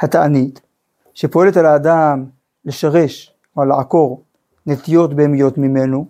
התענית, 0.00 0.60
שפועלת 1.14 1.56
על 1.56 1.66
האדם 1.66 2.24
לשרש 2.64 3.33
או 3.56 3.64
לעקור 3.64 4.22
נטיות 4.66 5.14
בהמיות 5.14 5.58
ממנו, 5.58 6.06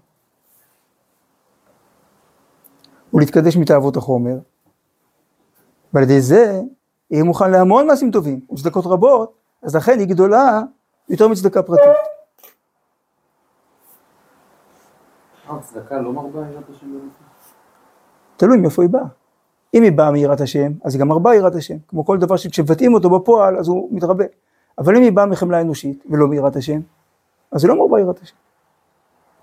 ולהתקדש 3.15 3.57
מתאוות 3.57 3.97
החומר, 3.97 4.39
ועל 5.93 6.03
ידי 6.05 6.21
זה 6.21 6.61
יהיה 7.11 7.25
מוכן 7.25 7.51
להמון 7.51 7.87
מעשים 7.87 8.11
טובים 8.11 8.41
וצדקות 8.53 8.87
רבות, 8.87 9.33
אז 9.63 9.77
לכן 9.77 9.99
היא 9.99 10.09
גדולה 10.09 10.63
יותר 11.09 11.29
מצדקה 11.29 11.63
פרטית. 11.63 11.85
אה, 15.93 16.01
לא 16.01 16.13
מרבה 16.13 16.41
יראת 16.41 16.71
השם 16.71 16.87
בנפש? 16.93 17.53
תלוי 18.37 18.59
מאיפה 18.59 18.83
היא 18.83 18.91
באה. 18.91 19.05
אם 19.75 19.83
היא 19.83 19.93
באה 19.93 20.11
מיראת 20.11 20.41
השם, 20.41 20.73
אז 20.85 20.95
היא 20.95 21.01
גם 21.01 21.09
מרבה 21.09 21.35
יראת 21.35 21.55
השם. 21.55 21.77
כמו 21.89 22.05
כל 22.05 22.19
דבר 22.19 22.37
שכשמבטאים 22.37 22.95
אותו 22.95 23.11
בפועל, 23.11 23.57
אז 23.57 23.69
הוא 23.69 23.89
מתרבה. 23.93 24.25
אבל 24.79 24.97
אם 24.97 25.03
היא 25.03 25.13
באה 25.13 25.27
מחמלה 25.27 25.61
אנושית 25.61 26.05
ולא 26.11 26.27
מיראת 26.27 26.57
השם, 26.57 26.81
אז 27.55 27.65
היא 27.65 27.69
לא 27.69 27.79
מרבה 27.79 28.01
יראת 28.01 28.23
השם. 28.23 28.37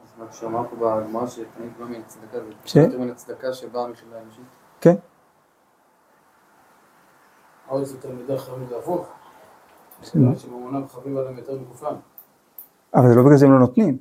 אז 0.03 0.09
מה 0.19 0.31
שאמר 0.31 0.63
פה 0.69 0.75
בגמרא 0.75 1.27
שתמיד 1.27 1.71
בא 1.79 1.85
מן 1.85 2.01
הצדקה, 2.05 2.37
זה 2.39 2.51
ש? 2.65 2.75
יותר 2.75 2.99
מן 2.99 3.09
הצדקה 3.09 3.53
שבאה 3.53 3.87
מחברה 3.87 4.21
אנושית. 4.21 4.45
כן? 4.81 4.95
עוד 7.67 7.83
יותר 7.93 8.09
מדי 8.11 8.37
חביב 8.37 8.69
זה 8.69 8.77
הפוך. 8.77 9.07
שממונם 10.03 10.87
חביב 10.87 11.17
עליהם 11.17 11.37
יותר 11.37 11.53
מגופם. 11.53 11.95
אבל 12.95 13.09
זה 13.09 13.15
לא 13.15 13.23
בגלל 13.23 13.37
זה 13.37 13.45
הם 13.45 13.51
לא 13.51 13.59
נותנים. 13.59 13.97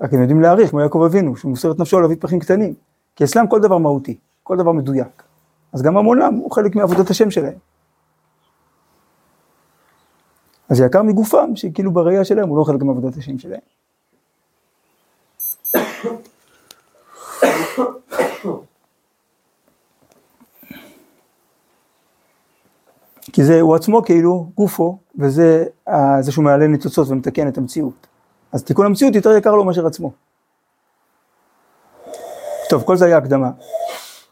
רק 0.00 0.12
הם 0.12 0.20
יודעים 0.20 0.40
להעריך, 0.40 0.70
כמו 0.70 0.80
יעקב 0.80 1.02
אבינו, 1.06 1.36
שהוא 1.36 1.50
מוסר 1.50 1.72
את 1.72 1.78
נפשו 1.78 2.00
להביא 2.00 2.16
פרחים 2.20 2.38
קטנים. 2.40 2.74
כי 3.16 3.24
אצלם 3.24 3.46
כל 3.46 3.60
דבר 3.60 3.78
מהותי, 3.78 4.18
כל 4.42 4.56
דבר 4.56 4.72
מדויק. 4.72 5.22
אז 5.72 5.82
גם 5.82 5.96
המונם 5.96 6.34
הוא 6.34 6.50
חלק 6.50 6.76
מעבודת 6.76 7.10
השם 7.10 7.30
שלהם. 7.30 7.58
אז 10.70 10.76
זה 10.76 10.84
יקר 10.84 11.02
מגופם, 11.02 11.56
שכאילו 11.56 11.92
בראייה 11.92 12.24
שלהם 12.24 12.48
הוא 12.48 12.58
לא 12.58 12.64
חלק 12.64 12.82
מעבודת 12.82 13.16
השם 13.16 13.38
שלהם. 13.38 13.60
כי 23.32 23.44
זה 23.44 23.60
הוא 23.60 23.74
עצמו 23.74 24.02
כאילו 24.04 24.50
גופו, 24.54 24.98
וזה 25.18 25.64
זה 26.20 26.32
שהוא 26.32 26.44
מעלה 26.44 26.66
ניצוצות 26.66 27.08
ומתקן 27.08 27.48
את 27.48 27.58
המציאות. 27.58 28.06
אז 28.52 28.64
תיקון 28.64 28.86
המציאות 28.86 29.14
יותר 29.14 29.36
יקר 29.36 29.54
לו 29.54 29.64
מאשר 29.64 29.86
עצמו. 29.86 30.12
טוב, 32.68 32.82
כל 32.82 32.96
זה 32.96 33.04
היה 33.04 33.16
הקדמה. 33.16 33.50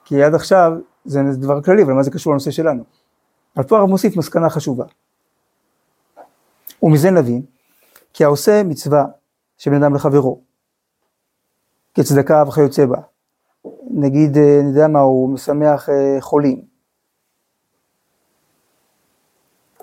כי 0.04 0.23
עד 0.23 0.35
עכשיו 0.35 0.73
זה 1.04 1.21
דבר 1.33 1.62
כללי, 1.62 1.83
אבל 1.83 1.92
מה 1.92 2.02
זה 2.02 2.11
קשור 2.11 2.33
לנושא 2.33 2.50
שלנו? 2.50 2.83
אבל 3.57 3.64
פה 3.64 3.78
הרב 3.78 3.88
מוסיף 3.88 4.16
מסקנה 4.16 4.50
חשובה. 4.50 4.85
ומזה 6.82 7.11
נבין, 7.11 7.42
כי 8.12 8.25
העושה 8.25 8.62
מצווה 8.64 9.04
שבין 9.58 9.82
אדם 9.82 9.94
לחברו, 9.94 10.40
כצדקה 11.94 12.44
וכיוצא 12.49 12.87
בה, 12.87 13.00
נגיד, 13.90 14.37
אה, 14.37 14.61
אני 14.61 14.68
יודע 14.68 14.88
מה, 14.88 15.00
הוא 15.00 15.30
משמח 15.30 15.88
אה, 15.88 16.16
חולים, 16.20 16.62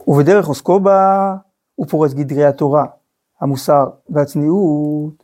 ובדרך 0.07 0.47
עוסקו 0.47 0.79
בה, 0.79 1.35
הוא 1.75 1.87
פורץ 1.87 2.13
גדרי 2.13 2.45
התורה, 2.45 2.85
המוסר 3.41 3.85
והצניעות, 4.09 5.23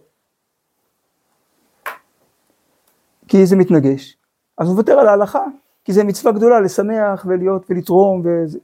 כי 3.27 3.45
זה 3.45 3.55
מתנגש. 3.55 4.17
אז 4.57 4.67
הוא 4.67 4.75
מוותר 4.75 4.99
על 4.99 5.07
ההלכה, 5.07 5.43
כי 5.83 5.93
זה 5.93 6.03
מצווה 6.03 6.33
גדולה 6.33 6.59
לשמח 6.59 7.25
ולהיות 7.27 7.65
ולתרום 7.69 8.21
וזה. 8.25 8.59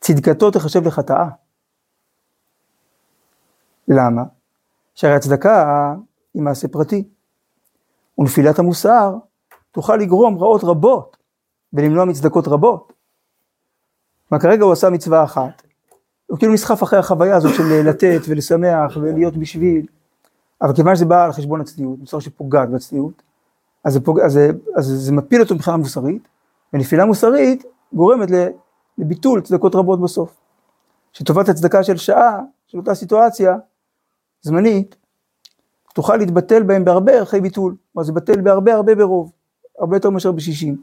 צדקתו 0.00 0.50
תחשב 0.50 0.86
לחטאה. 0.86 1.28
למה? 3.88 4.22
שהרי 4.94 5.14
הצדקה 5.14 5.94
היא 6.34 6.42
מעשה 6.42 6.68
פרטי, 6.68 7.08
ונפילת 8.18 8.58
המוסר 8.58 9.14
תוכל 9.72 9.96
לגרום 9.96 10.38
רעות 10.38 10.64
רבות 10.64 11.16
ולמנוע 11.72 12.04
מצדקות 12.04 12.48
רבות. 12.48 12.92
מה 14.30 14.38
כרגע 14.38 14.64
הוא 14.64 14.72
עשה 14.72 14.90
מצווה 14.90 15.24
אחת, 15.24 15.62
הוא 16.26 16.38
כאילו 16.38 16.52
נסחף 16.52 16.82
אחרי 16.82 16.98
החוויה 16.98 17.36
הזאת 17.36 17.54
של 17.54 17.62
לתת 17.88 18.20
ולשמח 18.28 18.96
ולהיות 18.96 19.36
בשביל, 19.36 19.86
אבל 20.62 20.74
כיוון 20.74 20.96
שזה 20.96 21.04
בא 21.04 21.24
על 21.24 21.32
חשבון 21.32 21.60
הצניעות, 21.60 21.98
בצורה 21.98 22.20
שפוגעת 22.20 22.70
בצניעות, 22.70 23.22
אז 23.84 23.92
זה, 23.92 24.00
פוג... 24.00 24.20
אז 24.20 24.32
זה, 24.32 24.50
אז 24.76 24.84
זה 24.86 25.12
מפיל 25.12 25.40
אותו 25.40 25.54
מבחינה 25.54 25.76
מוסרית, 25.76 26.28
ונפילה 26.72 27.04
מוסרית 27.04 27.64
גורמת 27.92 28.28
לביטול 28.98 29.40
צדקות 29.40 29.74
רבות 29.74 30.00
בסוף. 30.00 30.36
שטובת 31.12 31.48
הצדקה 31.48 31.82
של 31.82 31.96
שעה, 31.96 32.40
של 32.66 32.78
אותה 32.78 32.94
סיטואציה 32.94 33.56
זמנית, 34.42 34.96
תוכל 35.94 36.16
להתבטל 36.16 36.62
בהם 36.62 36.84
בהרבה 36.84 37.12
ערכי 37.12 37.40
ביטול, 37.40 37.76
כלומר 37.92 38.06
זה 38.06 38.12
בטל 38.12 38.40
בהרבה 38.40 38.74
הרבה 38.74 38.94
ברוב, 38.94 39.32
הרבה 39.78 39.96
יותר 39.96 40.10
מאשר 40.10 40.32
בשישים. 40.32 40.82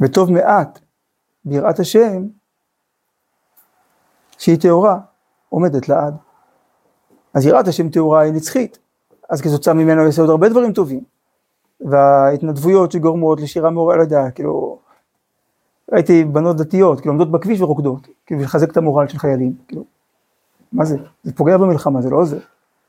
וטוב 0.00 0.32
מעט 0.32 0.78
ביראת 1.44 1.78
השם, 1.78 2.26
שהיא 4.38 4.60
טהורה, 4.60 5.00
עומדת 5.48 5.88
לעד. 5.88 6.14
אז 7.34 7.46
יראת 7.46 7.68
השם 7.68 7.90
טהורה 7.90 8.20
היא 8.20 8.32
נצחית, 8.32 8.78
אז 9.30 9.40
כתוצאה 9.40 9.74
ממנו 9.74 10.02
יעשה 10.02 10.22
עוד 10.22 10.30
הרבה 10.30 10.48
דברים 10.48 10.72
טובים. 10.72 11.04
וההתנדבויות 11.80 12.92
שגורמות 12.92 13.40
לשירה 13.40 13.70
מעורר 13.70 13.94
על 13.94 14.00
הדעת, 14.00 14.34
כאילו, 14.34 14.78
ראיתי 15.92 16.24
בנות 16.24 16.56
דתיות, 16.56 17.00
כאילו 17.00 17.12
עומדות 17.12 17.30
בכביש 17.30 17.60
ורוקדות, 17.60 18.08
כאילו 18.26 18.40
לחזק 18.40 18.70
את 18.70 18.76
המורל 18.76 19.08
של 19.08 19.18
חיילים, 19.18 19.52
כאילו, 19.68 19.84
מה 20.72 20.84
זה? 20.84 20.96
זה 21.22 21.32
פוגע 21.34 21.56
במלחמה, 21.56 22.02
זה 22.02 22.10
לא 22.10 22.16
עוזר. 22.16 22.38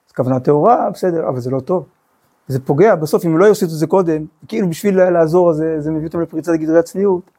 זו 0.08 0.14
כוונה 0.16 0.40
טהורה, 0.40 0.90
בסדר, 0.90 1.30
אבל 1.30 1.40
זה 1.40 1.50
לא 1.50 1.60
טוב. 1.60 1.88
זה 2.48 2.60
פוגע, 2.60 2.96
בסוף 2.96 3.26
אם 3.26 3.38
לא 3.38 3.46
יעשו 3.46 3.66
את 3.66 3.70
זה 3.70 3.88
קודם, 3.88 4.26
כאילו 4.48 4.70
בשביל 4.70 5.10
לעזור, 5.10 5.54
זה, 5.54 5.82
זה 5.82 5.92
מביא 5.92 6.08
אותם 6.08 6.22
לפריצת 6.22 6.52
גדרי 6.54 6.80
הצניעות, 6.80 7.32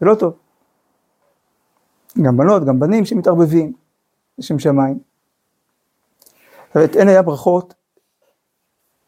זה 0.00 0.06
לא 0.06 0.14
טוב. 0.14 0.34
גם 2.22 2.36
בנות, 2.36 2.64
גם 2.64 2.80
בנים 2.80 3.04
שמתערבבים, 3.04 3.72
לשם 4.38 4.58
שמיים. 4.58 4.98
את 6.84 6.96
אין 6.96 7.08
היה 7.08 7.22
ברכות, 7.22 7.74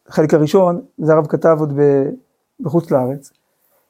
החלק 0.07 0.33
הראשון, 0.33 0.85
זה 0.97 1.13
הרב 1.13 1.27
כתב 1.27 1.57
עוד 1.59 1.73
בחוץ 2.59 2.91
לארץ, 2.91 3.31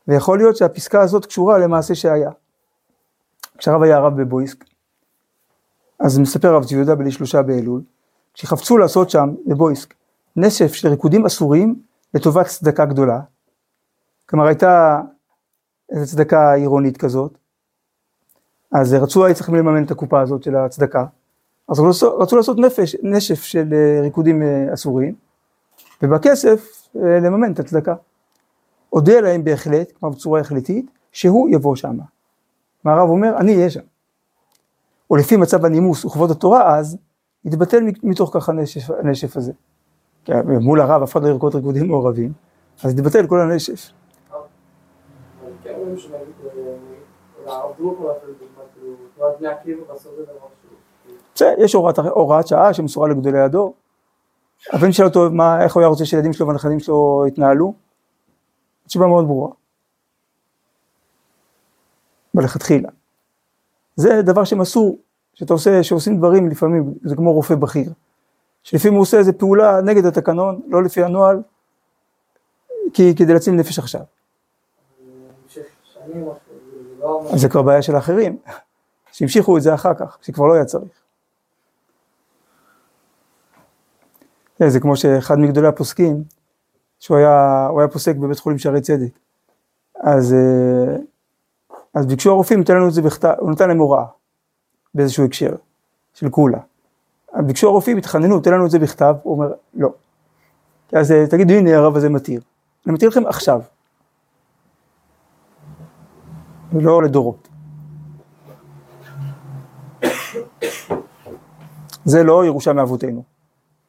ויכול 0.07 0.37
להיות 0.37 0.57
שהפסקה 0.57 1.01
הזאת 1.01 1.25
קשורה 1.25 1.57
למעשה 1.57 1.95
שהיה. 1.95 2.31
כשהרב 3.57 3.81
היה 3.81 3.97
הרב 3.97 4.21
בבויסק, 4.21 4.65
אז 6.05 6.19
מספר 6.19 6.47
הרב 6.47 6.63
צבי 6.63 6.75
יהודה 6.75 6.95
בלי 6.95 7.11
שלושה 7.11 7.41
באלול, 7.41 7.81
כשחפצו 8.33 8.77
לעשות 8.77 9.09
שם, 9.09 9.29
בבויסק, 9.45 9.93
נשף 10.35 10.73
של 10.73 10.87
ריקודים 10.87 11.25
אסורים 11.25 11.81
לטובת 12.13 12.45
צדקה 12.45 12.85
גדולה, 12.85 13.19
כלומר 14.29 14.45
הייתה 14.45 15.01
איזו 15.91 16.11
צדקה 16.11 16.53
עירונית 16.53 16.97
כזאת, 16.97 17.37
אז 18.71 18.93
רצו, 18.93 19.25
היו 19.25 19.35
צריכים 19.35 19.55
לממן 19.55 19.83
את 19.83 19.91
הקופה 19.91 20.21
הזאת 20.21 20.43
של 20.43 20.55
הצדקה, 20.55 21.05
אז 21.69 21.79
רצו, 21.79 22.35
לעשות 22.35 22.57
נפש, 22.57 22.95
נשף 23.03 23.43
של 23.43 23.73
אה, 23.73 24.01
ריקודים 24.01 24.43
אה, 24.43 24.73
אסורים, 24.73 25.15
ובכסף 26.01 26.87
אה, 26.95 27.19
לממן 27.19 27.51
את 27.53 27.59
הצדקה. 27.59 27.95
הודיע 28.89 29.21
להם 29.21 29.43
בהחלט, 29.43 29.91
כלומר 29.91 30.15
בצורה 30.15 30.39
החלטית, 30.39 30.85
שהוא 31.11 31.49
יבוא 31.49 31.75
שם. 31.75 31.97
והרב 32.85 33.09
אומר, 33.09 33.37
אני 33.37 33.55
אהיה 33.55 33.69
שם. 33.69 33.94
או 35.09 35.15
לפי 35.15 35.37
מצב 35.37 35.65
הנימוס 35.65 36.05
וכבוד 36.05 36.31
התורה 36.31 36.77
אז, 36.77 36.97
יתבטל 37.45 37.83
מתוך 38.03 38.29
כך 38.33 38.49
הנשף, 38.49 38.89
הנשף 38.99 39.37
הזה. 39.37 39.51
מול 40.45 40.81
הרב 40.81 41.01
אף 41.01 41.11
אחד 41.11 41.23
לא 41.23 41.27
ירקוד 41.27 41.55
ריקודים 41.55 41.87
מעורבים, 41.87 42.33
אז 42.83 42.93
יתבטל 42.93 43.27
כל 43.27 43.41
הנשף. 43.41 43.91
יש 51.57 51.73
הוראת, 51.73 52.47
שעה 52.47 52.73
שמסורה 52.73 53.09
לגדולי 53.09 53.39
הדור. 53.39 53.75
הבן 54.73 54.91
טוב, 55.13 55.33
מה, 55.33 55.63
איך 55.63 55.75
הוא 55.75 55.81
היה 55.81 55.87
רוצה 55.87 56.05
שילדים 56.05 56.33
שלו 56.33 56.47
והנכדים 56.47 56.79
שלו 56.79 57.23
יתנהלו? 57.27 57.73
תשובה 58.87 59.07
מאוד 59.07 59.25
ברורה. 59.25 59.51
מלכתחילה. 62.33 62.89
זה 63.95 64.21
דבר 64.21 64.43
שמסור, 64.43 64.97
שאתה 65.33 65.53
עושה, 65.53 65.83
שעושים 65.83 66.17
דברים 66.17 66.49
לפעמים, 66.49 66.93
זה 67.03 67.15
כמו 67.15 67.33
רופא 67.33 67.55
בכיר. 67.55 67.91
שלפעמים 68.63 68.93
הוא 68.93 69.01
עושה 69.01 69.17
איזה 69.17 69.33
פעולה 69.33 69.81
נגד 69.81 70.05
התקנון, 70.05 70.61
לא 70.67 70.83
לפי 70.83 71.03
הנוהל, 71.03 71.41
כי 72.93 73.15
כדי 73.15 73.33
להציל 73.33 73.53
נפש 73.53 73.79
עכשיו. 73.79 74.01
אז 77.33 77.41
זה 77.41 77.49
כבר 77.49 77.61
בעיה 77.61 77.81
של 77.81 77.95
האחרים, 77.95 78.37
שהמשיכו 79.11 79.57
את 79.57 79.61
זה 79.61 79.73
אחר 79.73 79.93
כך, 79.93 80.17
שכבר 80.21 80.45
לא 80.45 80.53
היה 80.53 80.65
צריך. 80.65 80.91
כן, 84.57 84.69
זה 84.69 84.79
כמו 84.79 84.97
שאחד 84.97 85.39
מגדולי 85.39 85.67
הפוסקים, 85.67 86.23
שהוא 86.99 87.17
היה, 87.17 87.69
היה 87.79 87.87
פוסק 87.87 88.15
בבית 88.15 88.39
חולים 88.39 88.57
שערי 88.57 88.81
צדק, 88.81 89.19
אז, 89.95 90.33
אה, 90.33 90.95
אז 91.95 92.05
ביקשו 92.05 92.31
הרופאים, 92.31 92.63
תן 92.63 92.75
לנו 92.75 92.87
את 92.87 92.93
זה 92.93 93.01
בכתב, 93.01 93.33
הוא 93.39 93.51
נתן 93.51 93.67
להם 93.67 93.77
הוראה, 93.77 94.05
באיזשהו 94.93 95.25
הקשר, 95.25 95.55
של 96.13 96.29
כולה. 96.29 96.59
ביקשו 97.35 97.67
הרופאים, 97.67 97.97
התחננו, 97.97 98.39
תן 98.39 98.53
לנו 98.53 98.65
את 98.65 98.71
זה 98.71 98.79
בכתב, 98.79 99.15
הוא 99.23 99.33
אומר, 99.33 99.53
לא. 99.73 99.89
אז 100.93 101.11
אה, 101.11 101.27
תגידו, 101.27 101.53
הנה 101.53 101.77
הרב 101.77 101.95
הזה 101.95 102.09
מתיר. 102.09 102.41
אני 102.85 102.93
מתיר 102.93 103.09
לכם 103.09 103.25
עכשיו. 103.27 103.61
ולא 106.73 107.03
לדורות. 107.03 107.47
זה 112.05 112.23
לא 112.23 112.45
ירושה 112.45 112.73
מאבותינו. 112.73 113.23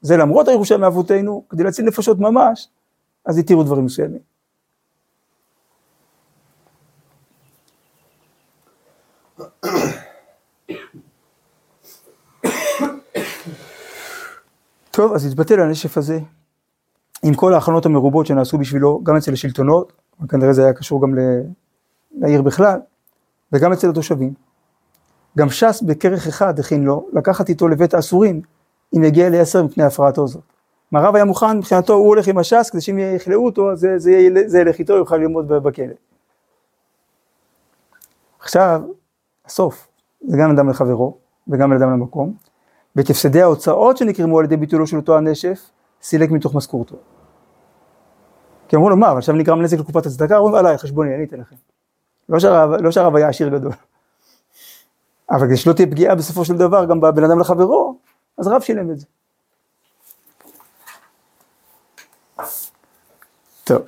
זה 0.00 0.16
למרות 0.16 0.48
הירושה 0.48 0.76
מאבותינו, 0.76 1.44
כדי 1.48 1.64
להציל 1.64 1.84
נפשות 1.84 2.18
ממש, 2.18 2.68
אז 3.24 3.38
התירו 3.38 3.62
דברים 3.62 3.84
מסוימים. 3.84 4.35
טוב, 14.96 15.12
אז 15.12 15.26
התבטל 15.26 15.60
הנשף 15.60 15.98
הזה, 15.98 16.18
עם 17.22 17.34
כל 17.34 17.54
ההכנות 17.54 17.86
המרובות 17.86 18.26
שנעשו 18.26 18.58
בשבילו, 18.58 19.00
גם 19.02 19.16
אצל 19.16 19.32
השלטונות, 19.32 19.92
כנראה 20.28 20.52
זה 20.52 20.64
היה 20.64 20.72
קשור 20.72 21.02
גם 21.02 21.14
לעיר 22.18 22.42
בכלל, 22.42 22.80
וגם 23.52 23.72
אצל 23.72 23.90
התושבים. 23.90 24.34
גם 25.38 25.50
ש"ס 25.50 25.82
בכרך 25.82 26.26
אחד 26.26 26.58
הכין 26.58 26.84
לו 26.84 27.08
לקחת 27.12 27.48
איתו 27.48 27.68
לבית 27.68 27.94
האסורים, 27.94 28.40
אם 28.96 29.04
יגיע 29.04 29.28
לייסר 29.28 29.62
מפני 29.62 29.84
הפרעתו 29.84 30.26
זאת. 30.26 30.42
מה 30.92 31.00
הרב 31.00 31.14
היה 31.14 31.24
מוכן, 31.24 31.58
מבחינתו 31.58 31.92
הוא 31.92 32.06
הולך 32.06 32.28
עם 32.28 32.38
הש"ס, 32.38 32.70
כדי 32.70 32.80
שאם 32.80 32.98
יכלאו 32.98 33.44
אותו, 33.44 33.76
זה, 33.76 33.98
זה, 33.98 34.28
זה 34.46 34.58
ילך 34.58 34.78
איתו, 34.78 34.92
יוכל 34.92 35.16
ללמוד 35.16 35.48
בכלא. 35.48 35.94
עכשיו, 38.40 38.82
הסוף, 39.46 39.88
זה 40.28 40.36
גם 40.36 40.50
אדם 40.50 40.68
לחברו, 40.68 41.16
וגם 41.48 41.72
אדם 41.72 41.90
למקום, 41.90 42.34
ואת 42.96 43.10
הפסדי 43.10 43.42
ההוצאות 43.42 43.96
שנקרמו 43.96 44.38
על 44.38 44.44
ידי 44.44 44.56
ביטולו 44.56 44.86
של 44.86 44.96
אותו 44.96 45.16
הנשף, 45.16 45.70
סילק 46.02 46.30
מתוך 46.30 46.54
משכורתו. 46.54 46.96
כי 48.68 48.76
אמרו 48.76 48.90
לו, 48.90 48.96
מה, 48.96 49.10
אבל 49.10 49.18
עכשיו 49.18 49.34
נגרם 49.34 49.62
נזק 49.62 49.78
לקופת 49.78 50.06
הצדקה? 50.06 50.36
אומרים, 50.36 50.54
עליי, 50.54 50.78
חשבוני, 50.78 51.14
אני 51.14 51.24
אתן 51.24 51.40
לכם. 51.40 51.56
לא 52.28 52.40
שהרב, 52.40 52.70
לא 52.70 52.90
שהרב 52.90 53.16
היה 53.16 53.28
עשיר 53.28 53.48
גדול. 53.48 53.72
אבל 55.30 55.46
כדי 55.46 55.56
שלא 55.56 55.72
תהיה 55.72 55.86
פגיעה 55.86 56.14
בסופו 56.14 56.44
של 56.44 56.56
דבר 56.56 56.84
גם 56.84 57.00
בבן 57.00 57.24
אדם 57.24 57.38
לחברו, 57.40 57.98
אז 58.38 58.46
רב 58.46 58.60
שילם 58.60 58.90
את 58.90 58.98
זה. 58.98 59.06
טוב. 63.64 63.82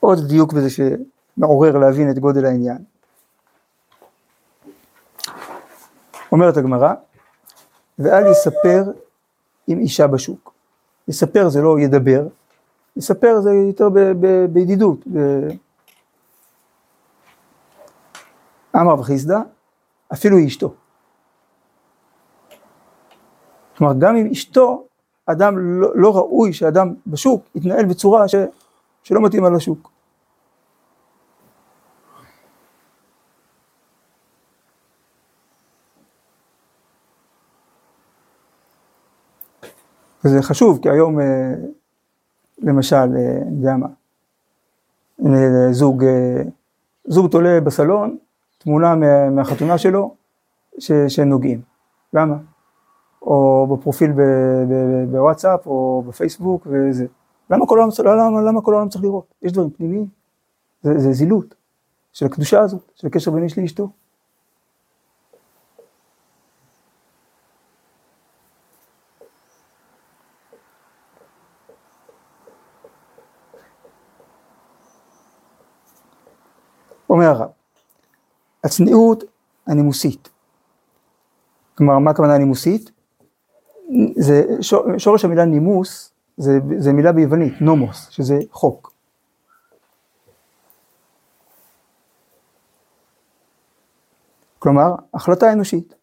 עוד 0.00 0.18
דיוק 0.28 0.52
בזה 0.52 0.70
שמעורר 1.36 1.78
להבין 1.78 2.10
את 2.10 2.18
גודל 2.18 2.44
העניין. 2.44 2.78
אומרת 6.32 6.56
הגמרא, 6.56 6.94
ואל 7.98 8.26
יספר 8.30 8.84
עם 9.66 9.78
אישה 9.78 10.06
בשוק. 10.06 10.52
יספר 11.08 11.48
זה 11.48 11.60
לא 11.62 11.80
ידבר, 11.80 12.26
יספר 12.96 13.40
זה 13.40 13.50
יותר 13.50 13.88
ב- 13.88 14.12
ב- 14.20 14.46
בידידות. 14.52 14.98
ב- 15.14 15.48
אמר 18.76 19.00
וחיסדא, 19.00 19.38
אפילו 20.12 20.46
אשתו. 20.46 20.74
כלומר, 23.78 23.94
גם 23.98 24.16
אם 24.16 24.30
אשתו, 24.32 24.86
אדם 25.26 25.80
לא, 25.80 25.88
לא 25.94 26.16
ראוי 26.16 26.52
שאדם 26.52 26.94
בשוק 27.06 27.44
יתנהל 27.54 27.84
בצורה 27.84 28.28
ש, 28.28 28.34
שלא 29.02 29.20
מתאימה 29.22 29.50
לשוק. 29.50 29.95
וזה 40.26 40.42
חשוב, 40.42 40.78
כי 40.82 40.90
היום, 40.90 41.20
אה, 41.20 41.54
למשל, 42.58 42.96
אה, 42.96 43.02
אני 43.46 43.56
יודע 43.56 43.76
מה, 43.76 43.86
אה, 45.26 45.72
זוג, 45.72 46.04
זוג 47.04 47.30
תולה 47.30 47.60
בסלון, 47.60 48.16
תמונה 48.58 48.94
מה- 48.94 49.30
מהחתונה 49.30 49.78
שלו, 49.78 50.14
ש- 50.78 50.92
שהם 51.08 51.28
נוגעים. 51.28 51.60
למה? 52.12 52.36
או 53.22 53.66
בפרופיל 53.76 54.12
ב- 54.12 54.20
ב- 54.70 55.10
בוואטסאפ, 55.10 55.66
או 55.66 56.04
בפייסבוק, 56.08 56.66
וזה. 56.70 57.06
למה 57.50 57.66
כל 57.66 57.78
העולם, 57.80 57.92
למה, 58.18 58.42
למה 58.42 58.60
כל 58.62 58.72
העולם 58.74 58.88
צריך 58.88 59.04
לראות? 59.04 59.34
יש 59.42 59.52
דברים 59.52 59.70
פנימיים. 59.70 60.06
זה, 60.82 60.98
זה 60.98 61.12
זילות 61.12 61.54
של 62.12 62.26
הקדושה 62.26 62.60
הזאת, 62.60 62.90
של 62.94 63.06
הקשר 63.06 63.30
בין 63.30 63.42
איש 63.42 63.58
לאשתו. 63.58 63.88
אומר 77.10 77.26
הרב, 77.26 77.50
הצניעות 78.64 79.24
הנימוסית, 79.66 80.28
כלומר 81.78 81.98
מה 81.98 82.10
הכוונה 82.10 82.38
נימוסית? 82.38 82.90
זה 84.16 84.42
שור- 84.60 84.98
שורש 84.98 85.24
המילה 85.24 85.44
נימוס 85.44 86.12
זה, 86.36 86.52
זה 86.78 86.92
מילה 86.92 87.12
ביוונית, 87.12 87.52
נומוס, 87.60 88.08
שזה 88.10 88.38
חוק. 88.50 88.92
כלומר, 94.58 94.94
החלטה 95.14 95.52
אנושית. 95.52 95.94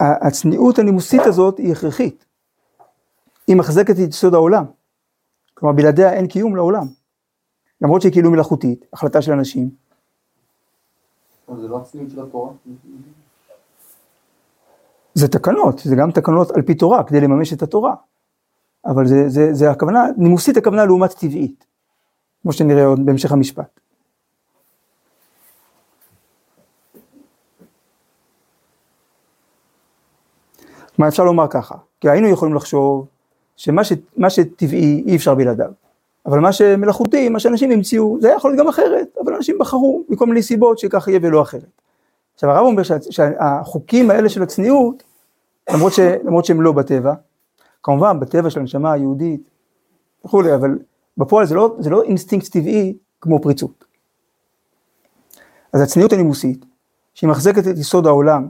הצניעות 0.00 0.78
הנימוסית 0.78 1.20
הזאת 1.24 1.58
היא 1.58 1.72
הכרחית. 1.72 2.24
היא 3.52 3.58
מחזקת 3.58 3.90
את 3.90 4.08
יסוד 4.08 4.34
העולם. 4.34 4.64
כלומר, 5.54 5.74
בלעדיה 5.76 6.12
אין 6.12 6.26
קיום 6.26 6.56
לעולם. 6.56 6.86
למרות 7.80 8.02
שהיא 8.02 8.12
כאילו 8.12 8.30
מלאכותית, 8.30 8.84
החלטה 8.92 9.22
של 9.22 9.32
אנשים, 9.32 9.70
זה 11.60 11.68
לא 11.68 11.78
הצניעות 11.78 12.10
של 12.10 12.22
התורה. 12.22 12.52
זה 15.14 15.28
תקנות, 15.28 15.78
זה 15.78 15.96
גם 15.96 16.10
תקנות 16.10 16.50
על 16.50 16.62
פי 16.62 16.74
תורה, 16.74 17.04
כדי 17.04 17.20
לממש 17.20 17.52
את 17.52 17.62
התורה. 17.62 17.94
אבל 18.86 19.06
זה, 19.06 19.28
זה, 19.28 19.54
זה 19.54 19.70
הכוונה, 19.70 20.04
נימוסית 20.16 20.56
הכוונה 20.56 20.84
לעומת 20.84 21.12
טבעית, 21.12 21.64
כמו 22.42 22.52
שנראה 22.52 22.86
עוד 22.86 23.06
בהמשך 23.06 23.32
המשפט. 23.32 23.80
כלומר 30.96 31.08
אפשר 31.08 31.24
לומר 31.24 31.48
ככה, 31.50 31.74
כי 32.00 32.08
היינו 32.08 32.28
יכולים 32.28 32.54
לחשוב 32.54 33.06
שמה 33.62 33.84
ש, 33.84 33.92
שטבעי 34.28 35.04
אי 35.06 35.16
אפשר 35.16 35.34
בלעדיו, 35.34 35.70
אבל 36.26 36.40
מה 36.40 36.52
שמלאכותי, 36.52 37.28
מה 37.28 37.40
שאנשים 37.40 37.70
המציאו, 37.70 38.16
זה 38.20 38.28
היה 38.28 38.36
יכול 38.36 38.50
להיות 38.50 38.60
גם 38.60 38.68
אחרת, 38.68 39.16
אבל 39.24 39.34
אנשים 39.34 39.58
בחרו 39.58 40.04
מכל 40.08 40.26
מיני 40.26 40.42
סיבות 40.42 40.78
שכך 40.78 41.08
יהיה 41.08 41.20
ולא 41.22 41.42
אחרת. 41.42 41.80
עכשיו 42.34 42.50
הרב 42.50 42.66
אומר 42.66 42.82
שה, 42.82 42.96
שהחוקים 43.10 44.10
האלה 44.10 44.28
של 44.28 44.42
הצניעות, 44.42 45.02
למרות, 45.70 45.92
ש, 45.92 46.00
למרות 46.00 46.44
שהם 46.44 46.62
לא 46.62 46.72
בטבע, 46.72 47.14
כמובן 47.82 48.20
בטבע 48.20 48.50
של 48.50 48.60
הנשמה 48.60 48.92
היהודית 48.92 49.50
וכולי, 50.24 50.54
אבל 50.54 50.78
בפועל 51.18 51.46
זה 51.46 51.54
לא, 51.54 51.76
זה 51.78 51.90
לא 51.90 52.02
אינסטינקט 52.02 52.52
טבעי 52.52 52.96
כמו 53.20 53.42
פריצות. 53.42 53.84
אז 55.72 55.80
הצניעות 55.80 56.12
הנימוסית, 56.12 56.64
שהיא 57.14 57.30
מחזקת 57.30 57.68
את 57.68 57.78
יסוד 57.78 58.06
העולם 58.06 58.48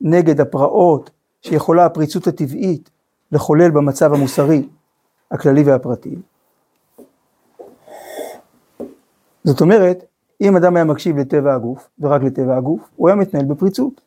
נגד 0.00 0.40
הפרעות 0.40 1.10
שיכולה 1.42 1.84
הפריצות 1.84 2.26
הטבעית 2.26 2.90
לחולל 3.32 3.70
במצב 3.70 4.14
המוסרי, 4.14 4.68
הכללי 5.30 5.62
והפרטי. 5.62 6.16
זאת 9.44 9.60
אומרת, 9.60 10.04
אם 10.40 10.56
אדם 10.56 10.76
היה 10.76 10.84
מקשיב 10.84 11.16
לטבע 11.18 11.54
הגוף, 11.54 11.88
ורק 11.98 12.22
לטבע 12.22 12.56
הגוף, 12.56 12.80
הוא 12.96 13.08
היה 13.08 13.16
מתנהל 13.16 13.44
בפריצות. 13.44 14.00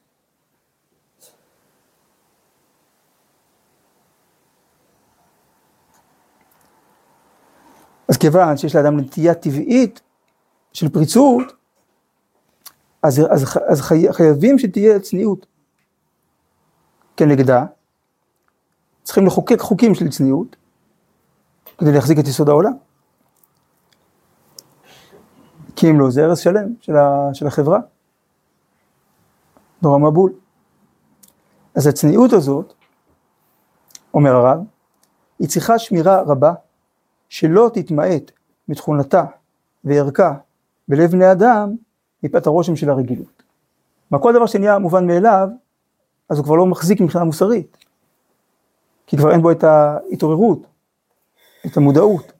אז 8.07 8.17
כיוון 8.17 8.57
שיש 8.57 8.75
לאדם 8.75 8.99
נטייה 8.99 9.33
טבעית 9.33 10.01
של 10.73 10.89
פריצות, 10.89 11.53
אז, 13.03 13.21
אז, 13.29 13.57
אז 13.67 13.81
חי, 13.81 14.13
חייבים 14.13 14.59
שתהיה 14.59 14.99
צניעות 14.99 15.45
כנגדה. 17.17 17.65
צריכים 19.09 19.25
לחוקק 19.25 19.59
חוקים 19.59 19.95
של 19.95 20.09
צניעות 20.09 20.55
כדי 21.77 21.91
להחזיק 21.91 22.19
את 22.19 22.27
יסוד 22.27 22.49
העולם. 22.49 22.73
כי 25.75 25.89
אם 25.89 25.99
לא, 25.99 26.09
זה 26.09 26.25
הרס 26.25 26.39
שלם 26.39 26.73
של, 26.81 26.95
ה, 26.95 27.29
של 27.33 27.47
החברה. 27.47 27.79
נורא 29.81 29.97
מבול. 29.97 30.33
אז 31.75 31.87
הצניעות 31.87 32.33
הזאת, 32.33 32.73
אומר 34.13 34.35
הרב, 34.35 34.59
היא 35.39 35.47
צריכה 35.47 35.79
שמירה 35.79 36.21
רבה 36.21 36.53
שלא 37.29 37.71
תתמעט 37.73 38.31
מתכונתה 38.67 39.23
וערכה 39.83 40.33
בלב 40.87 41.11
בני 41.11 41.31
אדם 41.31 41.75
מפאת 42.23 42.47
הרושם 42.47 42.75
של 42.75 42.89
הרגילות. 42.89 43.43
מה 44.11 44.19
כל 44.19 44.33
דבר 44.33 44.45
שנהיה 44.45 44.79
מובן 44.79 45.07
מאליו, 45.07 45.49
אז 46.29 46.37
הוא 46.37 46.45
כבר 46.45 46.55
לא 46.55 46.65
מחזיק 46.65 47.01
מבחינה 47.01 47.23
מוסרית. 47.23 47.88
כי 49.09 49.17
כבר 49.17 49.31
אין 49.31 49.41
בו 49.41 49.51
את 49.51 49.63
ההתעוררות, 49.63 50.59
את 51.65 51.77
המודעות. 51.77 52.31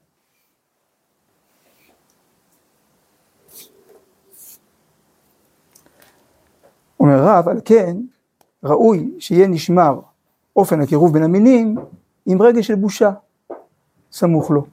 אומר 7.00 7.22
רב, 7.22 7.48
על 7.48 7.60
כן 7.64 7.96
ראוי 8.64 9.10
שיהיה 9.18 9.48
נשמר 9.48 10.00
אופן 10.56 10.80
הקירוב 10.80 11.12
בין 11.12 11.22
המינים 11.22 11.76
עם 12.26 12.42
רגש 12.42 12.66
של 12.66 12.74
בושה 12.74 13.10
סמוך 14.12 14.50
לו. 14.50 14.66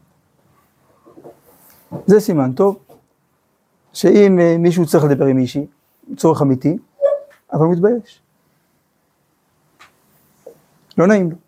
זה 2.05 2.19
סימן 2.19 2.53
טוב, 2.53 2.79
שאם 3.93 4.39
אה, 4.39 4.55
מישהו 4.59 4.85
צריך 4.85 5.03
לדבר 5.03 5.25
עם 5.25 5.37
מישהי, 5.37 5.65
צורך 6.17 6.41
אמיתי, 6.41 6.77
אבל 7.53 7.65
הוא 7.65 7.73
מתבייש. 7.73 8.21
לא 10.97 11.07
נעים 11.07 11.31
לו. 11.31 11.46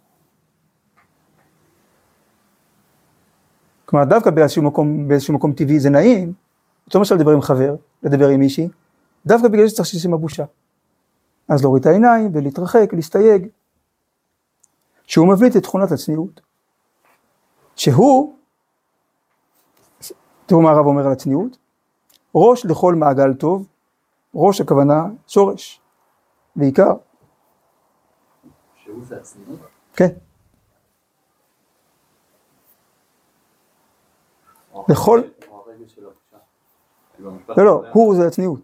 כלומר, 3.89 4.06
דווקא 4.06 4.30
באיזשהו 4.30 4.63
מקום, 4.63 5.08
באיזשהו 5.08 5.34
מקום 5.34 5.54
טבעי 5.54 5.80
זה 5.80 5.89
נעים, 5.89 6.34
יותר 6.88 6.99
מאשר 6.99 7.15
לדבר 7.15 7.32
עם 7.32 7.41
חבר, 7.41 7.75
לדבר 8.04 8.28
עם 8.28 8.39
מישהי, 8.39 8.69
דווקא 9.25 9.47
בגלל 9.47 9.67
שצריך 9.67 9.88
שיש 9.88 10.06
עם 10.06 10.13
הבושה. 10.13 10.45
אז 11.47 11.62
להוריד 11.62 11.82
את 11.82 11.88
העיניים 11.88 12.32
ולהתרחק, 12.34 12.93
להסתייג. 12.93 13.47
שהוא 15.04 15.28
מבליט 15.28 15.58
את 15.58 15.63
תכונת 15.63 15.91
הצניעות. 15.91 16.41
שהוא, 17.75 18.36
תראו 20.45 20.62
מה 20.62 20.71
הרב 20.71 20.86
אומר 20.86 21.06
על 21.06 21.12
הצניעות, 21.12 21.58
ראש 22.36 22.65
לכל 22.65 22.95
מעגל 22.95 23.34
טוב, 23.34 23.67
ראש 24.36 24.62
הכוונה 24.62 25.06
שורש, 25.28 25.82
בעיקר, 26.56 26.93
שהוא 28.84 29.06
זה 29.06 29.17
הצניעות? 29.17 29.60
כן, 29.93 30.10
לכל- 34.89 35.19
הרגש- 35.19 35.47
או 35.51 35.63
הרגש 35.67 35.91
של 35.95 36.01
הבושה. 36.05 36.38
כי 37.17 37.23
במשפט 37.23 37.58
לא 37.58 37.63
לא, 37.65 37.84
הוא 37.93 38.15
זה 38.15 38.27
הצניעות. 38.27 38.60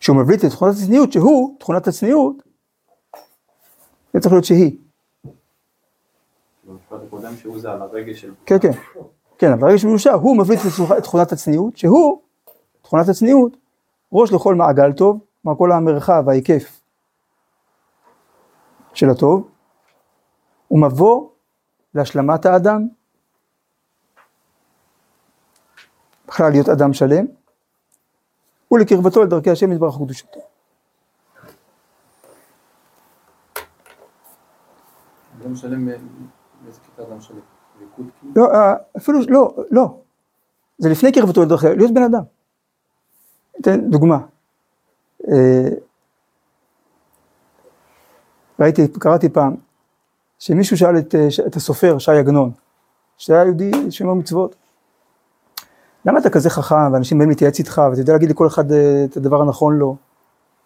שהוא 0.00 0.16
מבליט 0.16 0.44
את 0.44 0.50
תכונת 0.50 0.74
הצניעות, 0.74 1.12
שהוא, 1.12 1.56
תכונת 1.58 1.86
הצניעות, 1.88 2.36
זה 4.12 4.20
צריך 4.20 4.32
להיות 4.32 4.44
שהיא, 4.44 4.76
הרגש. 7.82 8.24
כן 8.46 8.56
כן, 8.62 8.70
כן, 9.38 9.52
אבל 9.52 9.76
שהוא 9.78 9.92
יושר, 9.92 10.12
הוא 10.12 10.36
תכונת- 10.70 10.98
את 10.98 11.02
תכונת 11.02 11.32
הצניעות, 11.32 11.76
שהוא, 11.76 12.20
תכונת 12.82 13.08
הצניעות, 13.08 13.56
ראש 14.12 14.32
לכל 14.32 14.54
מעגל 14.54 14.92
טוב, 14.92 15.18
כלומר 15.42 15.58
כל 15.58 15.72
המרחב, 15.72 16.28
ההיקף 16.28 16.80
של 18.94 19.10
הטוב, 19.10 19.48
ומבוא 20.74 21.30
להשלמת 21.94 22.46
האדם, 22.46 22.88
בכלל 26.28 26.50
להיות 26.50 26.68
אדם 26.68 26.92
שלם, 26.92 27.26
ולקרבתו 28.72 29.24
לדרכי 29.24 29.50
השם 29.50 29.72
יתברך 29.72 29.94
קדושתו. 29.96 30.40
לא 35.44 35.50
משנה 35.50 35.76
מ- 35.76 35.84
מאיזה 36.64 36.80
כיתה 36.80 37.02
אתה 37.02 37.14
משלם. 37.14 37.40
ליכוד 37.80 38.06
כאילו? 38.20 38.32
לא, 38.36 38.54
אה, 38.54 38.74
אפילו, 38.96 39.18
לא, 39.28 39.54
לא. 39.70 40.00
זה 40.78 40.88
לפני 40.88 41.12
קרבתו 41.12 41.42
אל 41.42 41.48
דרכיה, 41.48 41.74
להיות 41.74 41.94
בן 41.94 42.02
אדם. 42.02 42.22
אתן 43.60 43.90
דוגמה. 43.90 44.18
אה, 45.28 45.68
ראיתי, 48.60 48.82
קראתי 49.00 49.28
פעם, 49.28 49.56
שמישהו 50.44 50.76
שאל 50.76 50.98
את, 50.98 51.14
אה, 51.14 51.28
את 51.46 51.56
הסופר 51.56 51.98
ש"י 51.98 52.10
עגנון, 52.10 52.50
שהיה 53.18 53.44
יהודי 53.44 53.70
שומר 53.90 54.14
מצוות, 54.14 54.56
למה 56.04 56.18
אתה 56.18 56.30
כזה 56.30 56.50
חכם 56.50 56.92
ואנשים 56.92 57.18
באים 57.18 57.30
להתייעץ 57.30 57.58
איתך 57.58 57.82
ואתה 57.90 58.00
יודע 58.00 58.12
להגיד 58.12 58.30
לכל 58.30 58.46
אחד 58.46 58.72
אה, 58.72 59.04
את 59.04 59.16
הדבר 59.16 59.42
הנכון 59.42 59.78
לו? 59.78 59.96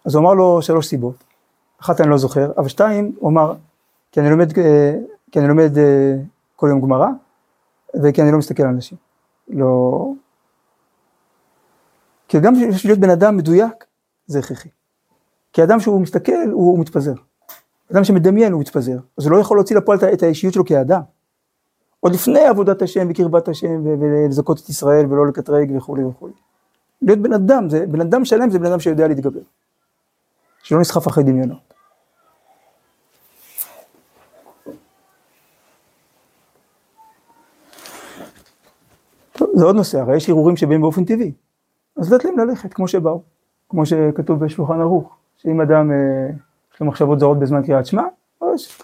אז 0.05 0.15
הוא 0.15 0.23
אמר 0.23 0.35
לו 0.35 0.63
שלוש 0.63 0.87
סיבות, 0.87 1.15
אחת 1.81 2.01
אני 2.01 2.11
לא 2.11 2.19
זוכר, 2.19 2.53
אבל 2.57 2.69
שתיים, 2.69 3.13
הוא 3.19 3.31
אמר, 3.31 3.55
כי 4.13 4.21
אני 4.21 4.31
לומד, 4.31 4.53
כי 5.33 5.39
אני 5.39 5.49
לומד 5.49 5.73
כל 6.57 6.67
יום 6.71 6.81
גמרא, 6.81 7.09
וכי 8.03 8.23
אני 8.23 8.33
לא 8.33 8.39
מסתכל 8.39 8.63
על 8.63 8.69
אנשים. 8.69 8.99
לא... 9.49 10.13
כי 12.29 12.41
גם 12.41 12.55
בשביל 12.55 12.93
להיות 12.93 13.01
בן 13.01 13.11
אדם 13.11 13.37
מדויק, 13.37 13.85
זה 14.27 14.39
הכרחי. 14.39 14.69
כי 15.53 15.63
אדם 15.63 15.81
שהוא 15.81 16.01
מסתכל, 16.01 16.33
הוא, 16.53 16.71
הוא 16.71 16.79
מתפזר. 16.79 17.15
אדם 17.93 18.05
שמדמיין, 18.05 18.53
הוא 18.53 18.61
מתפזר. 18.61 18.99
אז 19.19 19.27
הוא 19.27 19.33
לא 19.33 19.39
יכול 19.39 19.57
להוציא 19.57 19.77
לפועל 19.77 19.99
את 20.13 20.23
האישיות 20.23 20.55
שלו 20.55 20.65
כאדם. 20.65 21.01
עוד 22.01 22.13
לפני 22.13 22.41
עבודת 22.41 22.83
השם 22.83 23.07
וקרבת 23.11 23.49
השם 23.49 23.87
ולזכות 23.87 24.61
את 24.61 24.69
ישראל 24.69 25.07
ולא 25.07 25.27
לקטרג 25.27 25.73
וכולי 25.77 26.05
וכולי. 26.05 26.33
להיות 27.03 27.19
בן 27.19 27.33
אדם, 27.33 27.71
זה, 27.71 27.87
בן 27.87 28.01
אדם 28.01 28.25
שלם 28.25 28.51
זה 28.51 28.59
בן 28.59 28.67
אדם 28.67 28.81
שיודע 28.81 29.09
להתגבר. 29.09 29.41
שלא 30.63 30.81
נסחף 30.81 31.09
אחרי 31.09 31.25
דמיונות. 31.25 31.75
טוב, 39.33 39.51
זה 39.55 39.65
עוד 39.65 39.77
נושא, 39.77 39.99
הרי 40.01 40.17
יש 40.17 40.29
הרהורים 40.29 40.57
שבאים 40.57 40.81
באופן 40.81 41.05
טבעי. 41.05 41.33
אז 41.97 42.13
לתת 42.13 42.25
להם 42.25 42.39
ללכת 42.39 42.75
כמו 42.75 42.89
שבאו, 42.89 43.23
כמו 43.69 43.87
שכתוב 43.87 44.45
בשולחן 44.45 44.81
ערוך, 44.81 45.17
שאם 45.37 45.61
אדם 45.61 45.91
אה, 46.79 46.81
יש 46.81 46.81
לו 46.81 46.87
מחשבות 46.87 47.21
זרות 47.21 47.39
בזמן 47.39 47.63
קריאת 47.63 47.87
שמע, 47.87 48.03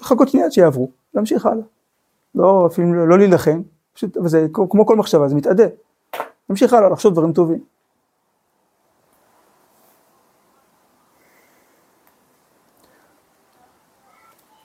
לחכות 0.00 0.28
שנייה 0.28 0.50
שיעברו, 0.50 0.90
להמשיך 1.14 1.46
הלאה. 1.46 1.64
לא, 2.34 2.66
אפילו 2.66 2.94
לא, 2.94 3.08
לא 3.08 3.18
להילחם, 3.18 3.62
פשוט, 3.92 4.16
אבל 4.16 4.28
זה 4.28 4.46
כמו 4.52 4.86
כל 4.86 4.96
מחשבה, 4.96 5.28
זה 5.28 5.34
מתאדה. 5.34 5.66
להמשיך 6.48 6.72
הלאה, 6.72 6.88
לחשוב 6.88 7.12
דברים 7.12 7.32
טובים. 7.32 7.58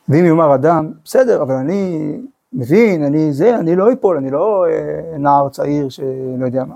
ואם 0.10 0.26
יאמר 0.26 0.56
אדם, 0.56 0.92
בסדר, 1.06 1.42
אבל 1.42 1.56
אני 1.56 2.18
מבין, 2.54 3.04
אני 3.04 3.34
זה, 3.34 3.56
אני 3.56 3.76
לא 3.76 3.94
אפול, 3.94 4.18
אני 4.18 4.30
לא 4.30 4.66
אה, 4.70 5.18
נער 5.18 5.50
צעיר 5.50 5.90
שלא 5.90 6.46
יודע 6.46 6.64
מה. 6.64 6.76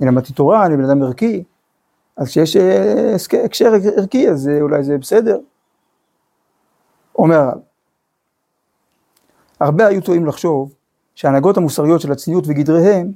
אני 0.00 0.08
למדתי 0.08 0.32
תורה, 0.32 0.66
אני 0.66 0.76
בן 0.76 0.84
אדם 0.84 1.02
ערכי, 1.02 1.44
אז 2.16 2.28
כשיש 2.28 2.56
אה, 2.56 3.14
הקשר 3.44 3.72
ערכי 3.96 4.28
אז 4.28 4.48
אה, 4.48 4.60
אולי 4.60 4.82
זה 4.82 4.98
בסדר. 4.98 5.38
אומר 7.18 7.36
הרב, 7.36 7.58
הרבה 9.60 9.86
היו 9.86 10.02
טועים 10.02 10.26
לחשוב 10.26 10.74
שההנהגות 11.14 11.56
המוסריות 11.56 12.00
של 12.00 12.12
הצניעות 12.12 12.44
וגדריהם 12.46 13.12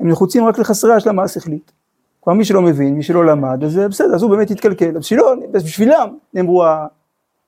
הם 0.00 0.08
נחוצים 0.08 0.44
רק 0.44 0.58
לחסרי 0.58 0.94
השלמה 0.94 1.22
השכלית. 1.22 1.72
כלומר 2.20 2.38
מי 2.38 2.44
שלא 2.44 2.62
מבין, 2.62 2.94
מי 2.94 3.02
שלא 3.02 3.26
למד, 3.26 3.64
אז 3.64 3.78
בסדר, 3.90 4.14
אז 4.14 4.22
הוא 4.22 4.30
באמת 4.30 4.50
יתקלקל, 4.50 4.88
אז 4.88 4.96
בשבילו, 4.96 5.26
בשבילם 5.52 6.18
נאמרו 6.34 6.64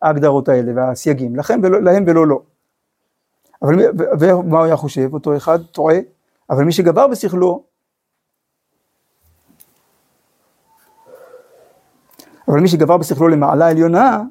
ההגדרות 0.03 0.49
האלה 0.49 0.73
והסייגים, 0.77 1.37
לכם 1.37 1.61
ולא, 1.63 1.83
להם 1.83 2.05
ולא 2.07 2.27
לא. 2.27 2.43
אבל 3.63 3.75
ומה 4.21 4.59
הוא 4.59 4.67
היה 4.67 4.77
חושב? 4.77 5.15
אותו 5.15 5.37
אחד 5.37 5.63
טועה, 5.63 5.97
אבל 6.51 6.65
מי 6.65 6.73
שגבר 6.73 7.07
בשכלו, 7.07 7.63
אבל 12.49 12.61
מי 12.61 12.69
שגבר 12.69 12.97
בשכלו 12.97 13.29
למעלה 13.29 13.69
עליונה, 13.69 14.23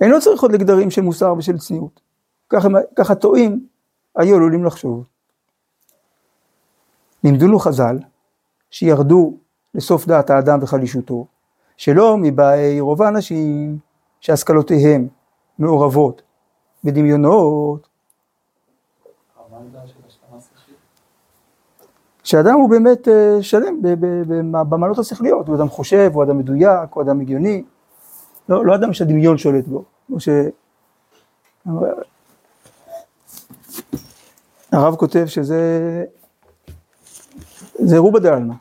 אינו 0.00 0.20
צריך 0.20 0.42
עוד 0.42 0.52
לגדרים 0.52 0.90
של 0.90 1.02
מוסר 1.02 1.34
ושל 1.38 1.58
צניעות. 1.58 2.00
ככה, 2.48 2.68
ככה 2.96 3.14
טועים 3.14 3.66
היו 4.16 4.36
עלולים 4.36 4.64
לחשוב. 4.64 5.04
לימדונו 7.24 7.58
חז"ל 7.58 7.98
שירדו 8.70 9.34
לסוף 9.74 10.06
דעת 10.06 10.30
האדם 10.30 10.58
וחלישותו, 10.62 11.26
שלא 11.76 12.16
מבאי 12.18 12.80
רוב 12.80 13.02
האנשים 13.02 13.78
שהשכלותיהם 14.20 15.08
מעורבות 15.58 16.22
בדמיונות. 16.84 17.88
שאדם 22.24 22.54
הוא 22.54 22.70
באמת 22.70 23.08
אה, 23.08 23.42
שלם 23.42 23.74
במעלות 24.50 24.98
השכליות, 24.98 25.48
הוא 25.48 25.56
אדם 25.56 25.68
חושב, 25.68 26.10
הוא 26.14 26.24
אדם 26.24 26.38
מדויק, 26.38 26.90
הוא 26.90 27.02
אדם 27.02 27.20
הגיוני, 27.20 27.64
לא, 28.48 28.66
לא 28.66 28.74
אדם 28.74 28.92
שהדמיון 28.92 29.38
שולט 29.38 29.66
בו, 29.66 29.84
כמו 30.06 30.20
ש... 30.20 30.28
הרב 34.72 34.96
כותב 34.96 35.26
שזה, 35.26 36.04
זה 37.74 37.98
רובה 37.98 38.20
דעלמא. 38.20 38.54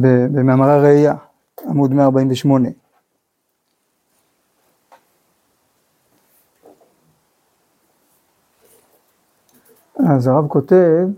במאמרי 0.00 0.72
הראייה, 0.72 1.14
עמוד 1.68 1.92
148. 1.92 2.68
אז 10.06 10.26
הרב 10.26 10.48
כותב 10.48 11.08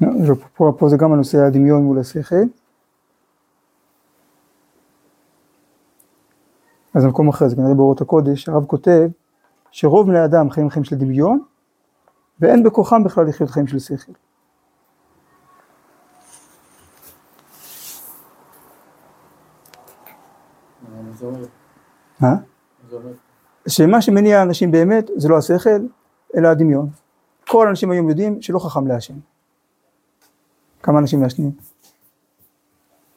לא, 0.00 0.34
פה, 0.78 0.88
זה 0.88 0.96
גם 0.96 1.12
הנושא 1.12 1.38
הדמיון 1.38 1.82
מול 1.82 1.98
השכל. 1.98 2.44
אז 6.94 7.04
במקום 7.04 7.28
אחר, 7.28 7.48
זה 7.48 7.56
כנראה 7.56 7.74
באורות 7.74 8.00
הקודש, 8.00 8.48
הרב 8.48 8.64
כותב 8.64 9.08
שרוב 9.70 10.06
בני 10.06 10.24
אדם 10.24 10.50
חיים 10.50 10.70
חיים 10.70 10.84
של 10.84 10.96
דמיון, 10.96 11.40
ואין 12.40 12.62
בכוחם 12.62 13.04
בכלל 13.04 13.26
לחיות 13.26 13.50
חיים 13.50 13.66
של 13.66 13.78
שכל. 13.78 14.12
מה? 22.20 22.36
שמה 23.68 24.02
שמניע 24.02 24.42
אנשים 24.42 24.70
באמת 24.70 25.10
זה 25.16 25.28
לא 25.28 25.38
השכל, 25.38 25.80
אלא 26.36 26.48
הדמיון. 26.48 26.88
כל 27.48 27.66
האנשים 27.66 27.90
היום 27.90 28.08
יודעים 28.08 28.42
שלא 28.42 28.58
חכם 28.58 28.86
להשם. 28.86 29.14
כמה 30.84 30.98
אנשים 30.98 31.20
מעשנים? 31.20 31.50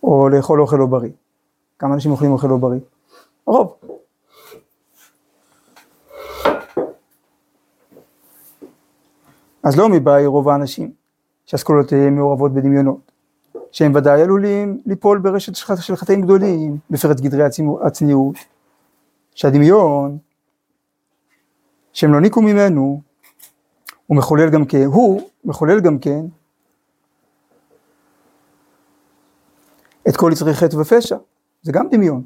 או 0.03 0.30
לאכול 0.30 0.62
אוכל 0.62 0.75
לא 0.75 0.86
בריא. 0.86 1.12
כמה 1.80 1.93
אנשים 1.93 2.12
אוכלים 2.12 2.32
אוכל 2.32 2.47
לא 2.47 2.58
בריא? 2.58 2.80
הרוב. 3.47 3.75
אז 9.63 9.77
לא 9.77 9.89
מבאי 9.89 10.25
רוב 10.25 10.49
האנשים 10.49 10.91
שהשכולותיהם 11.45 12.15
מעורבות 12.15 12.53
בדמיונות, 12.53 13.12
שהם 13.71 13.95
ודאי 13.95 14.21
עלולים 14.21 14.82
ליפול 14.86 15.19
ברשת 15.19 15.56
של 15.56 15.95
חטאים 15.95 16.21
גדולים, 16.21 16.77
בפרץ 16.89 17.21
גדרי 17.21 17.43
הצניעות, 17.82 18.38
שהדמיון, 19.36 20.17
שהם 21.93 22.13
לא 22.13 22.21
ניקו 22.21 22.41
ממנו, 22.41 23.01
הוא 24.08 24.17
מחולל 24.17 24.49
גם 24.49 24.65
כן, 24.65 24.86
הוא 24.86 25.21
מחולל 25.45 25.80
גם 25.80 25.99
כן 25.99 26.25
את 30.10 30.17
כל 30.17 30.30
יצרי 30.34 30.54
חטא 30.54 30.76
ופשע, 30.76 31.17
זה 31.62 31.72
גם 31.72 31.88
דמיון. 31.91 32.24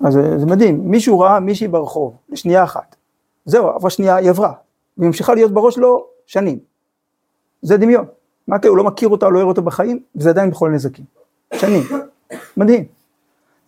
אז 0.00 0.12
זה, 0.12 0.38
זה 0.38 0.46
מדהים, 0.46 0.90
מישהו 0.90 1.18
ראה 1.18 1.40
מישהי 1.40 1.68
ברחוב, 1.68 2.16
לשנייה 2.28 2.64
אחת, 2.64 2.96
זהו, 3.44 3.68
עברה 3.68 3.90
שנייה, 3.90 4.16
היא 4.16 4.30
עברה, 4.30 4.52
והיא 4.98 5.06
ממשיכה 5.06 5.34
להיות 5.34 5.52
בראש 5.52 5.74
שלו 5.74 6.06
שנים. 6.26 6.58
זה 7.62 7.76
דמיון. 7.76 8.04
מה 8.48 8.58
כאילו, 8.58 8.74
הוא 8.74 8.78
לא 8.78 8.84
מכיר 8.84 9.08
אותה, 9.08 9.28
לא 9.28 9.38
רואה 9.38 9.48
אותה 9.48 9.60
בחיים, 9.60 10.02
וזה 10.16 10.30
עדיין 10.30 10.50
יכול 10.50 10.70
נזקים. 10.70 11.04
שנים. 11.54 11.82
מדהים. 12.56 12.84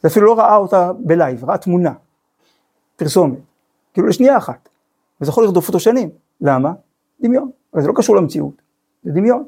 זה 0.02 0.08
אפילו 0.08 0.26
לא 0.26 0.38
ראה 0.38 0.56
אותה 0.56 0.92
בלייב, 0.92 1.44
ראה 1.44 1.58
תמונה, 1.58 1.92
פרסומת, 2.96 3.38
כאילו 3.92 4.08
לשנייה 4.08 4.36
אחת. 4.36 4.68
וזה 5.20 5.30
יכול 5.30 5.44
לרדוף 5.44 5.68
אותו 5.68 5.80
שנים. 5.80 6.10
למה? 6.40 6.72
דמיון. 7.20 7.50
אבל 7.74 7.82
זה 7.82 7.88
לא 7.88 7.92
קשור 7.96 8.16
למציאות, 8.16 8.62
זה 9.04 9.12
דמיון. 9.12 9.44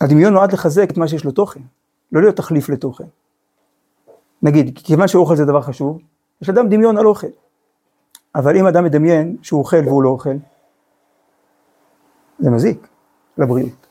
הדמיון 0.00 0.32
נועד 0.32 0.52
לחזק 0.52 0.90
את 0.90 0.96
מה 0.96 1.08
שיש 1.08 1.24
לו 1.24 1.32
תוכן, 1.32 1.60
לא 2.12 2.20
להיות 2.20 2.36
תחליף 2.36 2.68
לתוכן. 2.68 3.04
נגיד, 4.42 4.78
כיוון 4.84 5.08
שאוכל 5.08 5.36
זה 5.36 5.44
דבר 5.44 5.62
חשוב, 5.62 5.98
יש 6.42 6.48
לאדם 6.48 6.68
דמיון 6.68 6.98
על 6.98 7.06
אוכל. 7.06 7.26
אבל 8.34 8.56
אם 8.56 8.66
אדם 8.66 8.84
מדמיין 8.84 9.36
שהוא 9.42 9.60
אוכל 9.60 9.80
והוא 9.84 10.02
לא 10.02 10.08
אוכל, 10.08 10.36
זה 12.38 12.50
מזיק 12.50 12.88
לבריאות. 13.38 13.86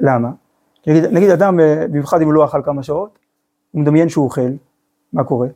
למה? 0.00 0.30
נגיד, 0.86 1.04
נגיד 1.04 1.30
אדם, 1.30 1.60
אה, 1.60 1.86
במיוחד 1.90 2.20
אם 2.20 2.26
הוא 2.26 2.34
לא 2.34 2.44
אכל 2.44 2.62
כמה 2.64 2.82
שעות, 2.82 3.18
הוא 3.70 3.82
מדמיין 3.82 4.08
שהוא 4.08 4.24
אוכל, 4.24 4.50
מה 5.12 5.24
קורה? 5.24 5.48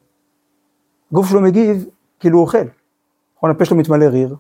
הגוף 1.13 1.29
שלו 1.29 1.41
מגיב 1.41 1.87
כאילו 2.21 2.39
הוא 2.39 2.45
אוכל. 2.45 2.67
נכון, 3.37 3.51
הפה 3.51 3.65
שלו 3.65 3.77
מתמלא 3.77 4.05
ריר, 4.05 4.37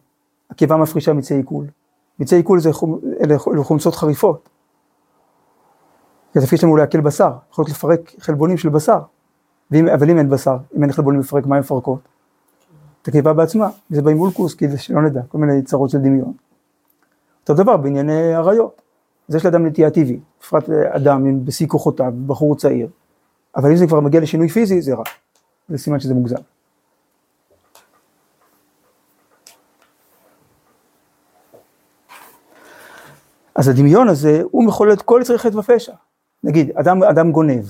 הקיבה 0.50 0.76
מפרישה 0.76 1.12
מיצי 1.12 1.34
עיכול. 1.34 1.66
מיצי 2.18 2.36
עיכול 2.36 2.60
זה 2.60 2.72
חומ... 2.72 2.98
אלה 3.20 3.38
חומצות 3.38 3.94
חריפות. 3.94 4.48
כי 6.34 6.38
התפקיד 6.38 6.58
שלנו 6.58 6.72
הוא 6.72 6.78
לעכל 6.78 7.00
בשר, 7.00 7.32
יכולות 7.50 7.70
לפרק 7.70 8.12
חלבונים 8.20 8.56
של 8.56 8.68
בשר. 8.68 8.98
ואם, 9.70 9.88
אבל 9.88 10.10
אם 10.10 10.18
אין 10.18 10.30
בשר, 10.30 10.56
אם 10.76 10.82
אין 10.82 10.92
חלבונים 10.92 11.20
לפרק, 11.20 11.46
מה 11.46 11.56
הן 11.56 11.60
מפרקות? 11.60 11.98
את 13.02 13.08
הקיבה 13.08 13.32
בעצמה, 13.32 13.68
וזה 13.90 14.02
באימולקוס, 14.02 14.54
כי 14.54 14.68
זה 14.68 14.78
שלא 14.78 15.02
נדע, 15.02 15.20
כל 15.28 15.38
מיני 15.38 15.62
צרות 15.62 15.90
של 15.90 15.98
דמיון. 15.98 16.32
אותו 17.40 17.54
דבר 17.54 17.76
בענייני 17.76 18.34
עריות. 18.34 18.82
אז 19.28 19.34
יש 19.34 19.44
לאדם 19.44 19.66
נטייה 19.66 19.90
טבעית, 19.90 20.20
בפרט 20.40 20.70
אדם 20.70 21.24
עם 21.24 21.44
בשיא 21.44 21.66
כוחותיו, 21.66 22.12
בחור 22.26 22.56
צעיר. 22.56 22.88
אבל 23.56 23.70
אם 23.70 23.76
זה 23.76 23.86
כבר 23.86 24.00
מגיע 24.00 24.20
לשינוי 24.20 24.48
פיזי, 24.48 24.82
זה 24.82 24.94
רע. 24.94 25.04
זה 25.68 25.78
סימן 25.78 26.00
שזה 26.00 26.14
מוגזם. 26.14 26.36
אז 33.54 33.68
הדמיון 33.68 34.08
הזה, 34.08 34.42
הוא 34.50 34.64
מחולל 34.64 34.92
את 34.92 35.02
כל 35.02 35.18
יצרי 35.22 35.38
חטא 35.38 35.56
ופשע. 35.56 35.92
נגיד, 36.44 36.70
אדם, 36.74 37.02
אדם 37.02 37.32
גונב. 37.32 37.64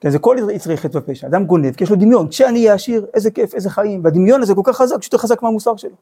כן, 0.00 0.10
זה 0.10 0.18
כל 0.18 0.36
יצרי 0.52 0.76
חטא 0.76 0.98
ופשע. 0.98 1.26
אדם 1.26 1.44
גונב, 1.44 1.74
כי 1.74 1.84
יש 1.84 1.90
לו 1.90 1.96
דמיון. 1.96 2.28
כשאני 2.28 2.58
אהיה 2.58 2.74
עשיר, 2.74 3.06
איזה 3.14 3.30
כיף, 3.30 3.54
איזה 3.54 3.70
חיים. 3.70 4.04
והדמיון 4.04 4.42
הזה 4.42 4.54
כל 4.54 4.60
כך 4.64 4.76
חזק, 4.76 5.02
שיותר 5.02 5.18
חזק 5.18 5.42
מהמוסר 5.42 5.76
שלו. 5.76 5.96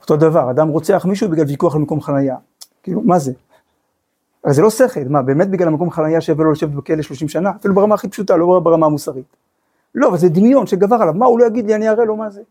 אותו 0.00 0.16
דבר, 0.16 0.50
אדם 0.50 0.68
רוצח 0.68 1.04
מישהו 1.08 1.28
בגלל 1.28 1.44
ויכוח 1.46 1.74
על 1.74 1.80
מקום 1.80 2.00
חנייה. 2.00 2.36
כאילו, 2.82 3.00
מה 3.00 3.18
זה? 3.18 3.32
הרי 4.44 4.54
זה 4.54 4.62
לא 4.62 4.70
שכל, 4.70 5.00
מה, 5.08 5.22
באמת 5.22 5.50
בגלל 5.50 5.68
המקום 5.68 5.90
חנייה 5.90 6.20
שווה 6.20 6.44
לו 6.44 6.52
לשבת 6.52 6.70
בכלא 6.70 7.02
30 7.02 7.28
שנה? 7.28 7.50
אפילו 7.60 7.74
ברמה 7.74 7.94
הכי 7.94 8.08
פשוטה, 8.08 8.36
לא 8.36 8.60
ברמה 8.60 8.86
המוסרית. 8.86 9.36
לא, 9.94 10.08
אבל 10.08 10.18
זה 10.18 10.28
דמיון 10.28 10.66
שגבר 10.66 10.96
עליו, 10.96 11.14
מה 11.14 11.26
הוא 11.26 11.38
לא 11.38 11.44
יגיד 11.44 11.66
לי, 11.66 11.74
אני 11.74 11.88
אראה 11.88 12.04
לו 12.04 12.16
מה 12.16 12.30
זה. 12.30 12.42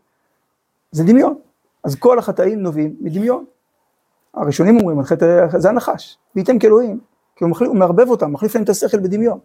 זה 0.92 1.04
דמיון. 1.04 1.38
אז 1.84 1.94
כל 1.94 2.18
החטאים 2.18 2.62
נובעים 2.62 2.96
מדמיון. 3.00 3.44
הראשונים 4.36 4.80
אומרים, 4.80 5.00
זה 5.56 5.68
הנחש, 5.68 6.18
וייתם 6.36 6.58
כאלוהים, 6.58 7.00
כי 7.36 7.44
הוא, 7.44 7.50
מחליף, 7.50 7.68
הוא 7.68 7.76
מערבב 7.76 8.08
אותם, 8.08 8.32
מחליף 8.32 8.54
להם 8.54 8.64
את 8.64 8.68
השכל 8.68 8.98
בדמיון. 8.98 9.38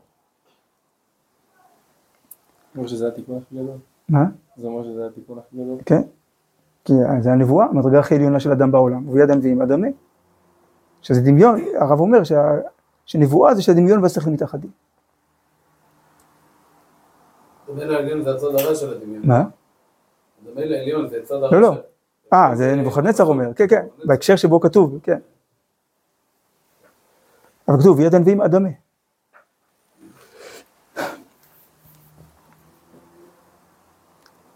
זה 2.74 2.80
אומר 2.80 2.88
שזה 2.88 3.08
התיקון 3.08 3.38
הכי 3.38 3.56
גדול? 3.56 3.78
מה? 4.10 4.26
זה 4.58 4.68
אומר 4.68 4.84
שזה 4.84 5.08
התיקון 5.08 5.38
הכי 5.38 5.56
גדול? 5.56 5.78
כן, 5.86 6.02
כי 6.86 6.94
זה 7.20 7.32
הנבואה, 7.32 7.66
המדרגה 7.66 8.00
הכי 8.00 8.16
עליונה 8.16 8.40
של 8.40 8.52
אדם 8.52 8.72
בעולם, 8.72 9.10
ויד 9.10 9.30
הנביאים 9.30 9.62
אדמה. 9.62 9.88
שזה 11.02 11.22
דמיון, 11.22 11.62
הרב 11.80 12.00
אומר 12.00 12.24
שה, 12.24 12.42
שנבואה 13.06 13.56
זה 13.56 13.62
שהדמיון 13.62 14.04
והשכל 14.04 14.30
מתאחדים. 14.30 14.72
דומה 17.68 17.86
לעליון 17.86 18.24
זה 18.24 18.32
הצד 18.32 18.48
הרע 18.48 18.76
של 18.76 18.94
הדמיון. 18.94 19.22
מה? 19.26 19.44
דומה 20.46 20.66
לעליון 20.66 21.10
זה 21.10 21.20
הצד 21.24 21.36
הרע 21.36 21.52
לא, 21.52 21.62
לא. 21.62 21.74
אה, 22.34 22.56
זה 22.56 22.76
נבוכדנצר 22.76 23.24
אומר, 23.24 23.54
כן, 23.54 23.68
כן, 23.68 23.86
בהקשר 24.04 24.36
שבו 24.36 24.60
כתוב, 24.60 25.00
כן. 25.04 25.20
אבל 27.68 27.80
כתוב, 27.80 28.00
יד 28.00 28.16
הנביאים 28.16 28.42
אדמה. 28.42 28.70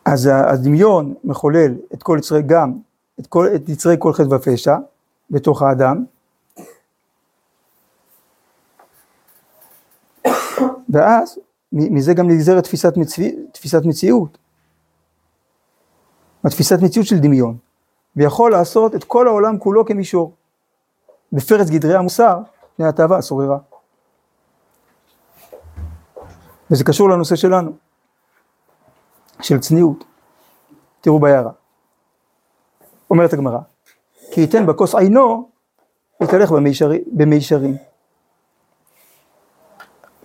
אז 0.05 0.29
הדמיון 0.33 1.13
מחולל 1.23 1.75
את 1.93 2.03
כל 2.03 2.17
יצרי 2.19 2.41
גם, 2.41 2.73
את, 3.19 3.27
כל, 3.27 3.47
את 3.55 3.69
יצרי 3.69 3.95
כל 3.99 4.13
חטא 4.13 4.33
ופשע 4.33 4.75
בתוך 5.29 5.61
האדם, 5.61 6.05
ואז 10.89 11.39
מזה 11.71 12.13
גם 12.13 12.27
נגזרת 12.29 12.63
תפיסת, 12.63 12.97
מצווי, 12.97 13.35
תפיסת 13.51 13.85
מציאות, 13.85 14.37
התפיסת 16.43 16.79
מציאות 16.81 17.07
של 17.07 17.19
דמיון, 17.19 17.57
ויכול 18.15 18.51
לעשות 18.51 18.95
את 18.95 19.03
כל 19.03 19.27
העולם 19.27 19.59
כולו 19.59 19.85
כמישור, 19.85 20.33
בפרץ 21.31 21.69
גדרי 21.69 21.95
המוסר, 21.95 22.39
פני 22.75 22.85
התאווה 22.85 23.17
השוררה. 23.17 23.57
וזה 26.71 26.83
קשור 26.83 27.09
לנושא 27.09 27.35
שלנו, 27.35 27.71
של 29.41 29.59
צניעות. 29.59 30.03
תראו 31.01 31.19
בהערה. 31.19 31.51
אומרת 33.09 33.33
הגמרא, 33.33 33.59
כי 34.31 34.41
ייתן 34.41 34.65
בכוס 34.65 34.95
עינו, 34.95 35.49
יתהלך 36.23 36.51
במישרים. 37.11 37.75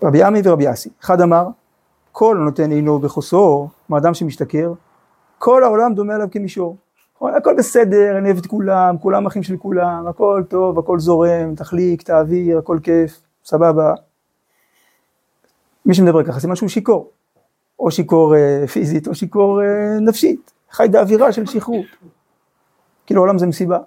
רבי 0.02 0.22
עמי 0.22 0.40
ורבי 0.44 0.70
אסי, 0.70 0.90
אחד 1.00 1.20
אמר, 1.20 1.46
כל 2.12 2.36
הנותן 2.36 2.70
עינו 2.70 2.98
בכוסו, 2.98 3.68
כמו 3.86 3.98
אדם 3.98 4.14
שמשתכר, 4.14 4.72
כל 5.38 5.64
העולם 5.64 5.94
דומה 5.94 6.14
עליו 6.14 6.28
כמישור. 6.30 6.76
הכל 7.28 7.54
בסדר, 7.58 8.18
אני 8.18 8.28
אוהב 8.28 8.38
את 8.38 8.46
כולם, 8.46 8.98
כולם 8.98 9.26
אחים 9.26 9.42
של 9.42 9.56
כולם, 9.56 10.06
הכל 10.08 10.42
טוב, 10.48 10.78
הכל 10.78 10.98
זורם, 10.98 11.54
תחליק, 11.54 12.02
תעביר, 12.02 12.58
הכל 12.58 12.78
כיף, 12.82 13.20
סבבה. 13.44 13.94
מי 15.86 15.94
שמדבר 15.94 16.24
ככה, 16.24 16.40
סימן 16.40 16.56
שהוא 16.56 16.68
שיכור. 16.68 17.10
או 17.78 17.90
שיכור 17.90 18.36
אה, 18.36 18.66
פיזית, 18.66 19.08
או 19.08 19.14
שיכור 19.14 19.62
אה, 19.62 20.00
נפשית. 20.00 20.52
חי 20.70 20.86
באווירה 20.90 21.32
של 21.32 21.46
שכרות. 21.46 21.86
כאילו 23.06 23.20
העולם 23.20 23.38
זה 23.38 23.46
מסיבה. 23.46 23.78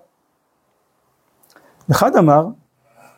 אחד 1.92 2.16
אמר, 2.16 2.48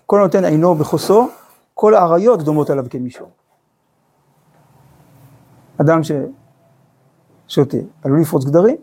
כל 0.06 0.20
הנותן 0.20 0.46
עינו 0.46 0.76
בחוסו, 0.76 1.30
כל 1.74 1.94
האריות 1.94 2.42
דומות 2.42 2.70
עליו 2.70 2.86
כמישור. 2.90 3.30
אדם 5.82 6.00
ששותה 7.48 7.78
עלול 8.04 8.22
לפרוץ 8.22 8.46
גדרים. 8.46 8.78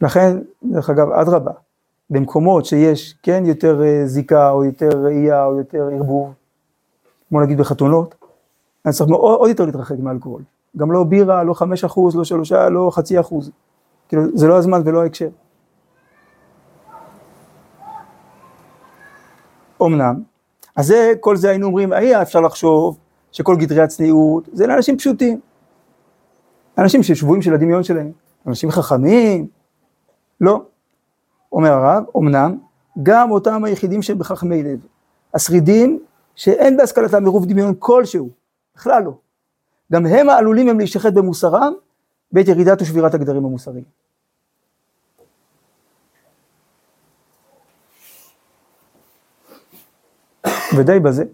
לכן, 0.00 0.38
דרך 0.64 0.90
אגב, 0.90 1.10
אדרבה, 1.10 1.52
במקומות 2.10 2.64
שיש 2.64 3.14
כן 3.22 3.42
יותר 3.46 3.82
אה, 3.82 4.06
זיקה 4.06 4.50
או 4.50 4.64
יותר 4.64 4.88
ראייה 4.88 5.44
או 5.44 5.58
יותר 5.58 5.88
ערבוב, 5.92 6.32
כמו 7.28 7.40
נגיד 7.40 7.58
בחתונות, 7.58 8.14
אני 8.86 8.92
צריך 8.92 9.10
מאוד, 9.10 9.38
עוד 9.38 9.48
יותר 9.48 9.64
להתרחק 9.64 9.98
מאלכוהול. 9.98 10.42
גם 10.76 10.92
לא 10.92 11.04
בירה, 11.04 11.44
לא 11.44 11.54
חמש 11.54 11.84
אחוז, 11.84 12.16
לא 12.16 12.24
שלושה, 12.24 12.68
לא 12.68 12.90
חצי 12.94 13.20
אחוז. 13.20 13.50
כאילו, 14.08 14.22
זה 14.34 14.46
לא 14.46 14.58
הזמן 14.58 14.82
ולא 14.84 15.02
ההקשר. 15.02 15.28
אמנם, 19.82 20.22
אז 20.76 20.86
זה, 20.86 21.12
כל 21.20 21.36
זה 21.36 21.50
היינו 21.50 21.66
אומרים, 21.66 21.92
היה 21.92 22.22
אפשר 22.22 22.40
לחשוב 22.40 22.98
שכל 23.32 23.56
גדרי 23.56 23.80
הצניעות 23.80 24.48
זה 24.52 24.66
לאנשים 24.66 24.98
פשוטים. 24.98 25.40
אנשים 26.78 27.02
ששבויים 27.02 27.42
של 27.42 27.54
הדמיון 27.54 27.82
שלהם, 27.82 28.12
אנשים 28.46 28.70
חכמים, 28.70 29.46
לא. 30.40 30.62
אומר 31.52 31.70
הרב, 31.72 32.04
אמנם, 32.16 32.58
גם 33.02 33.30
אותם 33.30 33.64
היחידים 33.64 34.02
שהם 34.02 34.18
בחכמי 34.18 34.62
לב, 34.62 34.78
השרידים 35.34 35.98
שאין 36.34 36.76
בהשכלתם 36.76 37.24
מרוב 37.24 37.46
דמיון 37.46 37.74
כלשהו, 37.78 38.28
בכלל 38.76 39.02
לא. 39.02 39.12
גם 39.92 40.06
הם 40.06 40.28
העלולים 40.28 40.68
הם 40.68 40.78
להישחט 40.78 41.12
במוסרם 41.12 41.72
בעת 42.32 42.48
ירידת 42.48 42.82
ושבירת 42.82 43.14
הגדרים 43.14 43.44
המוסריים. 43.44 43.84
ודי 50.76 51.00
בזה. 51.00 51.24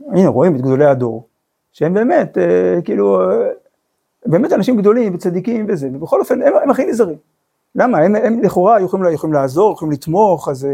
הנה 0.00 0.28
רואים 0.28 0.56
את 0.56 0.60
גדולי 0.60 0.86
הדור, 0.86 1.28
שהם 1.72 1.94
באמת, 1.94 2.38
אה, 2.38 2.82
כאילו, 2.84 3.20
אה, 3.20 3.50
באמת 4.26 4.52
אנשים 4.52 4.76
גדולים 4.76 5.14
וצדיקים 5.14 5.66
וזה, 5.68 5.88
ובכל 5.92 6.20
אופן 6.20 6.42
הם, 6.42 6.52
הם 6.62 6.70
הכי 6.70 6.84
נזהרים. 6.84 7.18
למה? 7.74 7.98
הם, 7.98 8.16
הם 8.16 8.42
לכאורה 8.42 8.80
יכולים, 8.80 9.12
יכולים 9.12 9.34
לעזור, 9.34 9.72
יכולים 9.72 9.92
לתמוך, 9.92 10.48
אז, 10.48 10.68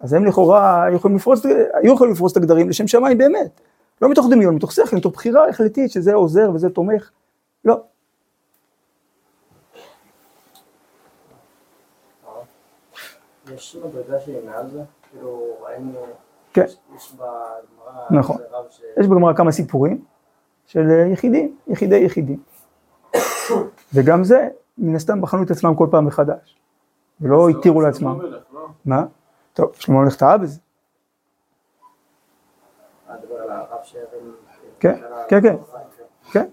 אז 0.00 0.12
הם 0.12 0.24
לכאורה 0.24 0.86
יכולים 0.94 1.16
לפרוס, 1.16 1.46
היו 1.74 1.94
יכולים 1.94 2.12
לפרוס 2.12 2.32
את 2.32 2.36
הגדרים 2.36 2.68
לשם 2.68 2.86
שמיים 2.86 3.18
באמת. 3.18 3.60
לא 4.02 4.08
מתוך 4.08 4.26
דמיון, 4.30 4.54
מתוך 4.54 4.72
שכל, 4.72 4.96
מתוך 4.96 5.12
בחירה 5.12 5.48
החלטית 5.48 5.90
שזה 5.90 6.14
עוזר 6.14 6.50
וזה 6.54 6.70
תומך. 6.70 7.10
לא. 7.64 7.80
יש 13.54 13.76
מדרגה 13.84 14.20
שהיא 14.20 14.36
מעל 14.46 14.70
זה? 14.70 14.82
כאילו, 15.10 15.56
ראינו... 15.62 16.06
כן. 16.52 16.64
יש 16.96 17.12
בגמרא... 17.12 18.04
נכון. 18.10 18.36
יש 19.00 19.06
בגמרא 19.06 19.32
כמה 19.32 19.52
סיפורים 19.52 20.04
של 20.66 20.90
אה, 20.90 21.06
יחידים, 21.12 21.56
יחידי 21.66 21.96
יחידים. 21.96 22.42
וגם 23.94 24.24
זה, 24.24 24.48
מן 24.78 24.94
הסתם 24.94 25.20
בחנו 25.20 25.42
את 25.42 25.50
עצמם 25.50 25.74
כל 25.74 25.88
פעם 25.90 26.06
מחדש. 26.06 26.58
ולא 27.20 27.48
התירו 27.48 27.80
לעצמם. 27.80 28.18
לא? 28.52 28.66
מה? 28.84 29.04
טוב, 29.52 29.72
שלמה 29.74 30.00
המלך 30.00 30.16
טעה 30.16 30.38
בזה. 30.38 30.60
שהרים... 33.88 34.32
כן, 34.80 34.94
כן, 35.28 35.40
כן. 35.42 35.56
כן. 36.32 36.46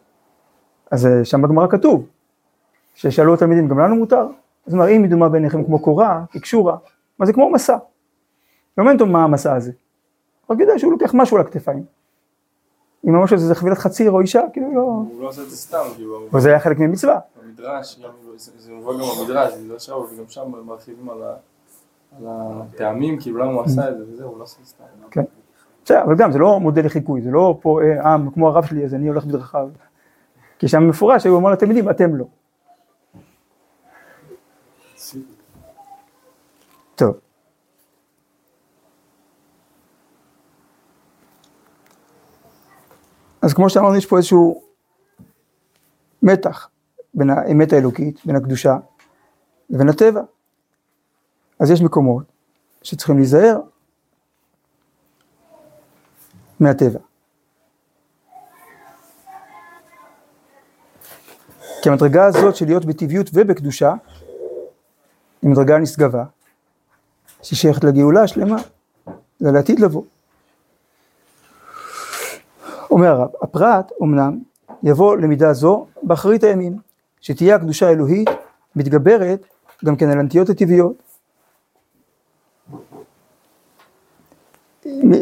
אז 0.92 1.06
אה, 1.06 1.26
שם 1.26 1.42
בגמרא 1.42 1.68
כתוב, 1.68 2.08
ששאלו 2.96 3.34
התלמידים, 3.34 3.68
גם 3.68 3.80
לנו 3.80 3.96
מותר? 3.96 4.28
אז 4.68 4.74
הוא 4.74 4.84
אמר, 4.84 4.96
אם 4.96 5.02
מדומה 5.02 5.30
בעיניכם 5.30 5.64
כמו 5.64 5.80
קורה, 5.80 6.24
כקשורה, 6.32 6.78
מה 7.20 7.26
זה 7.26 7.34
כמו 7.34 7.52
מסע. 7.52 7.78
לא 8.78 8.84
מעניין 8.84 9.00
אותו 9.00 9.12
מה 9.12 9.24
המסע 9.24 9.56
הזה. 9.56 9.72
רק 10.50 10.60
יודע 10.60 10.80
שהוא 10.80 10.92
לוקח 10.92 11.12
משהו 11.14 11.38
על 11.38 11.44
הכתפיים. 11.44 11.84
אם 13.08 13.12
ממש 13.12 13.34
זה 13.34 13.56
חבילת 13.56 13.78
חציר 13.78 14.12
או 14.12 14.22
אישה, 14.22 14.42
כאילו 14.54 14.76
לא... 14.76 14.82
הוא 14.82 15.22
לא 15.22 15.28
עושה 15.28 15.42
את 15.42 15.50
זה 15.50 15.58
סתם, 15.58 15.84
כאילו, 15.96 16.28
אבל 16.32 16.42
זה 16.42 16.50
היה 16.50 16.60
חלק 16.60 16.80
ממצווה. 16.80 17.20
במדרש, 17.56 18.00
זה 18.36 18.74
מובא 18.74 18.94
גם 18.94 19.00
במדרש, 19.20 19.54
לא 19.68 19.80
שם, 19.80 19.94
וגם 19.94 20.28
שם 20.28 20.52
מרחיבים 20.66 21.10
על 21.10 21.18
הטעמים, 22.28 23.20
כאילו 23.20 23.40
למה 23.40 23.52
הוא 23.52 23.62
עשה 23.64 23.90
את 23.90 23.98
זה 23.98 24.04
וזהו, 24.10 24.30
הוא 24.30 24.40
לא 24.40 24.46
זה 24.46 24.56
סתם. 24.66 24.84
כן. 25.12 25.24
בסדר, 25.86 26.04
אבל 26.04 26.16
גם 26.16 26.32
זה 26.32 26.40
לא 26.40 26.60
מודל 26.60 26.86
לחיקוי, 26.86 27.22
זה 27.22 27.32
לא 27.32 27.58
פה 27.62 27.80
אה, 27.82 28.14
עם 28.14 28.32
כמו 28.32 28.48
הרב 28.48 28.66
שלי 28.66 28.86
אז 28.86 28.94
אני 28.94 29.08
הולך 29.08 29.26
בדרכיו. 29.26 29.70
כי 30.60 30.68
שם 30.68 30.90
מפורש, 30.90 31.26
הוא 31.26 31.40
אמר 31.40 31.52
לתלמידים, 31.52 31.90
אתם 31.90 32.16
לא. 32.16 32.26
טוב. 36.96 37.20
אז 43.42 43.54
כמו 43.54 43.70
שאמרנו, 43.70 43.96
יש 43.96 44.06
פה 44.06 44.18
איזשהו 44.18 44.64
מתח 46.24 46.70
בין 47.16 47.30
האמת 47.30 47.74
האלוקית, 47.74 48.26
בין 48.26 48.36
הקדושה 48.36 48.78
לבין 49.70 49.90
הטבע. 49.90 50.22
אז 51.60 51.72
יש 51.72 51.82
מקומות 51.82 52.24
שצריכים 52.84 53.18
להיזהר 53.18 53.60
מהטבע. 56.60 57.00
כי 61.82 61.90
המדרגה 61.90 62.26
הזאת 62.26 62.56
של 62.56 62.66
להיות 62.66 62.86
בטבעיות 62.86 63.30
ובקדושה, 63.34 63.94
היא 65.42 65.50
מדרגה 65.50 65.78
נשגבה, 65.78 66.24
שהיא 67.42 67.58
שייכת 67.58 67.84
לגאולה 67.84 68.22
השלמה, 68.24 68.58
זה 69.40 69.52
לעתיד 69.52 69.80
לבוא. 69.80 70.04
אומר 72.92 73.08
הרב, 73.08 73.30
הפרט 73.42 73.92
אמנם 74.04 74.40
יבוא 74.84 75.18
למידה 75.18 75.54
זו 75.54 75.88
באחרית 76.04 76.44
הימים, 76.44 76.78
שתהיה 77.26 77.56
הקדושה 77.56 77.88
האלוהית 77.88 78.30
מתגברת 78.76 79.46
גם 79.86 79.96
כן 79.96 80.10
על 80.10 80.20
הנטיות 80.20 80.50
הטבעיות. 80.50 81.04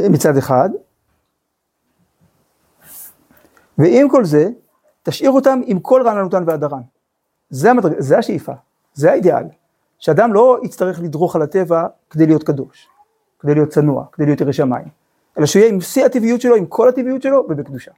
מצד 0.10 0.38
אחד, 0.38 0.70
ועם 3.78 4.10
כל 4.10 4.26
זה, 4.26 4.50
תשאיר 5.04 5.32
אותם 5.32 5.62
עם 5.66 5.80
כל 5.80 6.02
רעננותן 6.06 6.44
והדרן. 6.48 6.82
זה, 7.50 7.72
המדרג... 7.72 7.94
זה 8.00 8.18
השאיפה, 8.18 8.54
זה 8.94 9.12
האידיאל. 9.12 9.44
שאדם 10.00 10.34
לא 10.34 10.60
יצטרך 10.64 11.00
לדרוך 11.00 11.36
על 11.36 11.42
הטבע 11.42 11.88
כדי 12.10 12.26
להיות 12.26 12.44
קדוש, 12.44 12.88
כדי 13.40 13.54
להיות 13.54 13.70
צנוע, 13.70 14.06
כדי 14.12 14.26
להיות 14.26 14.42
ירא 14.42 14.52
שמיים, 14.52 14.88
אלא 15.38 15.46
שהוא 15.46 15.60
יהיה 15.60 15.74
עם 15.74 15.82
שיא 15.82 16.06
הטבעיות 16.06 16.42
שלו, 16.42 16.56
עם 16.56 16.66
כל 16.66 16.90
הטבעיות 16.90 17.22
שלו 17.22 17.46
ובקדושה. 17.50 17.92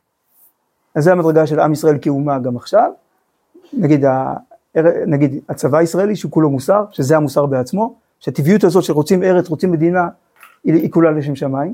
אז 0.95 1.03
זה 1.03 1.11
המדרגה 1.11 1.47
של 1.47 1.59
עם 1.59 1.73
ישראל 1.73 1.97
כאומה 2.01 2.39
גם 2.39 2.57
עכשיו. 2.57 2.91
נגיד, 3.73 4.05
ה... 4.05 4.33
נגיד 5.07 5.39
הצבא 5.49 5.77
הישראלי 5.77 6.15
שהוא 6.15 6.31
כולו 6.31 6.49
מוסר, 6.49 6.85
שזה 6.91 7.17
המוסר 7.17 7.45
בעצמו, 7.45 7.95
שהטבעיות 8.19 8.63
הזאת 8.63 8.83
שרוצים 8.83 9.23
ארץ, 9.23 9.49
רוצים 9.49 9.71
מדינה, 9.71 10.07
היא, 10.63 10.73
היא 10.73 10.91
כולה 10.91 11.11
לשם 11.11 11.35
שמיים. 11.35 11.73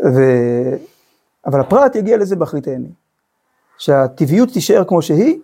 ו... 0.00 0.20
אבל 1.46 1.60
הפרט 1.60 1.96
יגיע 1.96 2.16
לזה 2.16 2.36
באחרית 2.36 2.66
הימים. 2.66 2.92
שהטבעיות 3.78 4.48
תישאר 4.48 4.84
כמו 4.84 5.02
שהיא, 5.02 5.40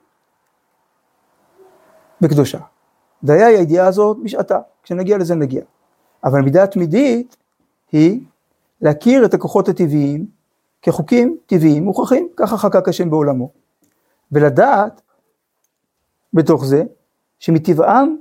בקדושה. 2.21 2.59
דיה 3.25 3.47
היא 3.47 3.59
הידיעה 3.59 3.87
הזאת 3.87 4.17
בשעתה, 4.25 4.59
כשנגיע 4.83 5.19
לזה 5.19 5.35
נגיע. 5.35 5.63
אבל 6.25 6.41
מידה 6.41 6.63
התמידית 6.63 7.37
היא 7.93 8.21
להכיר 8.81 9.25
את 9.25 9.35
הכוחות 9.35 9.69
הטבעיים 9.69 10.27
כחוקים 10.83 11.37
טבעיים 11.47 11.85
מוכרחים, 11.85 12.29
ככה 12.37 12.57
חקק 12.57 12.89
השם 12.89 13.11
בעולמו. 13.11 13.64
ולדעת 14.33 15.01
בתוך 16.33 16.65
זה 16.65 16.83
שמטבעם 17.39 18.17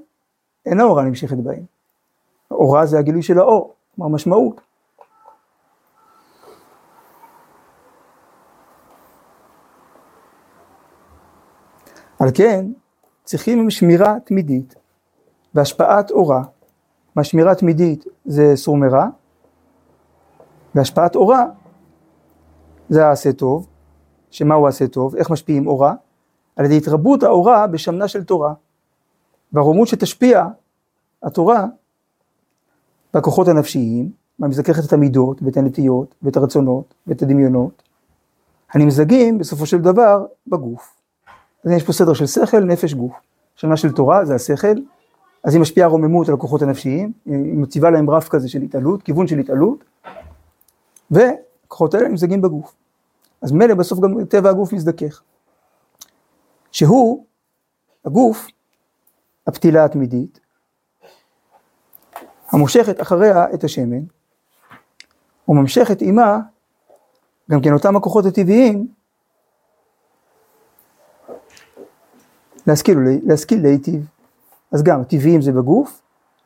אין 0.66 0.80
האורה 0.80 1.04
נמשכת 1.04 1.38
בהם. 1.38 1.64
האורה 2.52 2.86
זה 2.86 3.00
הגילוי 3.00 3.22
של 3.22 3.40
האור, 3.40 3.74
כלומר 3.96 4.16
משמעות. 4.16 4.62
על 12.20 12.30
כן 12.34 12.66
צריכים 13.24 13.70
שמירה 13.70 14.20
תמידית 14.26 14.76
והשפעת 15.54 16.12
אורה, 16.12 16.44
מה 17.16 17.24
שמירה 17.24 17.56
תמידית 17.56 18.06
זה 18.26 18.56
סור 18.56 18.78
מרע, 18.78 19.08
והשפעת 20.76 21.16
אורה 21.16 21.46
זה 22.90 23.06
העשה 23.06 23.34
טוב, 23.34 23.68
שמה 24.34 24.56
הוא 24.56 24.68
עשה 24.68 24.88
טוב, 24.88 25.16
איך 25.16 25.30
משפיעים 25.30 25.68
אורה? 25.68 25.94
על 26.56 26.66
ידי 26.66 26.78
התרבות 26.78 27.24
האורה 27.24 27.68
בשמנה 27.68 28.08
של 28.08 28.24
תורה, 28.24 28.54
והרומות 29.54 29.88
שתשפיע 29.88 30.48
התורה 31.24 31.66
בכוחות 33.14 33.48
הנפשיים, 33.48 34.12
מה 34.40 34.48
מזככת 34.48 34.86
את 34.86 34.94
המידות 34.94 35.44
ואת 35.44 35.58
הנטיות 35.58 36.16
ואת 36.22 36.38
הרצונות 36.38 36.94
ואת 37.08 37.22
הדמיונות, 37.22 37.84
הנמזגים 38.74 39.38
בסופו 39.38 39.66
של 39.66 39.78
דבר 39.78 40.26
בגוף. 40.48 40.96
אז 41.66 41.72
יש 41.72 41.84
פה 41.84 41.94
סדר 41.94 42.14
של 42.14 42.26
שכל, 42.26 42.64
נפש, 42.64 42.94
גוף. 42.94 43.14
שנה 43.56 43.78
של 43.78 43.92
תורה 43.92 44.26
זה 44.26 44.36
השכל, 44.36 44.76
אז 45.44 45.54
היא 45.54 45.62
משפיעה 45.62 45.88
רוממות 45.88 46.30
על 46.30 46.34
הכוחות 46.36 46.62
הנפשיים, 46.62 47.12
היא 47.26 47.54
מציבה 47.54 47.90
להם 47.90 48.10
רף 48.10 48.30
כזה 48.30 48.50
של 48.50 48.62
התעלות, 48.62 49.04
כיוון 49.04 49.28
של 49.28 49.40
התעלות, 49.40 49.84
והכוחות 51.12 51.94
האלה 51.94 52.08
נמזגים 52.08 52.42
בגוף. 52.42 52.76
אז 53.44 53.52
מילא 53.52 53.74
בסוף 53.74 54.00
גם 54.00 54.26
טבע 54.26 54.50
הגוף 54.50 54.74
מזדכך. 54.74 55.22
שהוא, 56.72 57.26
הגוף, 58.06 58.48
הפתילה 59.48 59.86
התמידית, 59.86 60.40
המושכת 62.52 63.02
אחריה 63.02 63.54
את 63.54 63.64
השמן, 63.64 64.04
וממשכת 65.48 66.02
עימה 66.02 66.40
גם 67.52 67.62
כן 67.62 67.74
אותם 67.74 67.96
הכוחות 67.96 68.26
הטבעיים 68.26 68.88
להשכיל, 72.68 72.98
להשכיל 73.24 73.62
להיטיב. 73.62 74.08
אז 74.72 74.84
גם 74.84 75.04
טבעיים 75.04 75.42
זה 75.42 75.52
בגוף, 75.52 76.02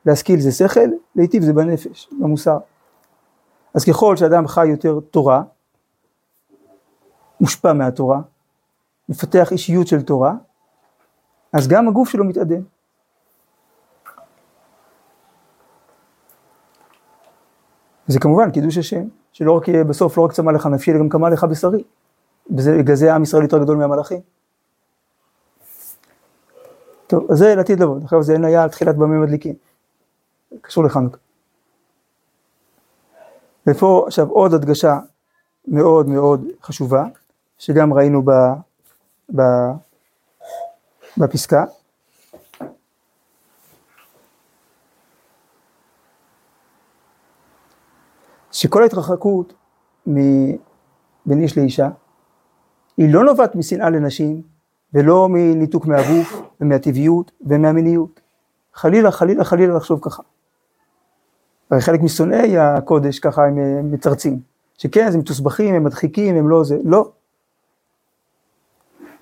להשכיל 0.06 0.40
זה 0.40 0.52
שכל, 0.52 0.90
להיטיב 1.16 1.44
זה 1.44 1.54
בנפש, 1.54 2.10
במוסר. 2.20 2.58
אז 3.74 3.86
ככל 3.86 4.18
שאדם 4.18 4.48
חי 4.48 4.68
יותר 4.68 5.00
תורה, 5.12 5.44
מושפע 7.42 7.74
מהתורה, 7.74 8.22
מפתח 9.10 9.52
אישיות 9.52 9.88
של 9.88 10.02
תורה, 10.02 10.34
אז 11.54 11.68
גם 11.68 11.88
הגוף 11.88 12.10
שלו 12.10 12.24
מתעדן. 12.24 12.62
וזה 18.10 18.20
כמובן 18.20 18.52
קידוש 18.52 18.78
השם, 18.78 19.08
שלא 19.32 19.52
רק 19.52 19.68
יהיה 19.68 19.84
בסוף, 19.84 20.18
לא 20.18 20.24
רק 20.24 20.32
צמא 20.32 20.52
לך 20.52 20.66
נפשי, 20.66 20.92
אלא 20.92 21.00
גם 21.00 21.10
קמא 21.10 21.28
לך 21.28 21.44
בשרי. 21.44 21.84
בגלל 22.50 22.96
זה 22.96 23.16
עם 23.16 23.24
ישראל 23.24 23.44
יותר 23.44 23.58
גדול 23.58 23.78
מהמלאכים. 23.78 24.22
טוב, 27.08 27.32
אז 27.32 27.38
זה 27.38 27.56
לעתיד 27.56 27.80
לבוא, 27.80 27.98
עכשיו 28.04 28.24
זה 28.24 28.38
היה 28.44 28.64
על 28.64 28.70
תחילת 28.70 28.96
במה 28.96 29.18
מדליקים. 29.20 29.56
קשור 30.62 30.84
לחנוכה. 30.84 31.18
ופה 33.68 34.04
עכשיו 34.08 34.30
עוד 34.30 34.54
הדגשה 34.54 35.00
מאוד 35.68 36.10
מאוד 36.10 36.46
חשובה, 36.62 37.06
שגם 37.58 37.94
ראינו 37.94 38.22
ב, 38.22 38.32
ב, 39.36 39.42
בפסקה. 41.18 41.66
שכל 48.52 48.84
ההתרחקות 48.84 49.54
בין 51.26 51.42
איש 51.42 51.58
לאישה, 51.58 51.90
היא 52.98 53.14
לא 53.14 53.24
נובעת 53.24 53.56
משנאה 53.56 53.90
לנשים, 53.90 54.42
ולא 54.94 55.28
מניתוק 55.30 55.86
מהגוף, 55.86 56.42
ומהטבעיות, 56.62 57.32
ומהמיניות. 57.42 58.20
חלילה, 58.74 59.12
חלילה, 59.12 59.44
חלילה 59.44 59.76
לחשוב 59.76 60.00
ככה. 60.02 60.24
הרי 61.72 61.82
חלק 61.82 62.02
משונאי 62.02 62.58
הקודש 62.58 63.20
ככה 63.20 63.46
הם 63.46 63.92
מתרצים, 63.92 64.40
שכן, 64.78 65.12
זה 65.12 65.18
מתוסבכים, 65.18 65.76
הם 65.76 65.84
מדחיקים, 65.84 66.36
הם 66.36 66.50
לא 66.50 66.64
זה, 66.64 66.78
לא. 66.84 67.12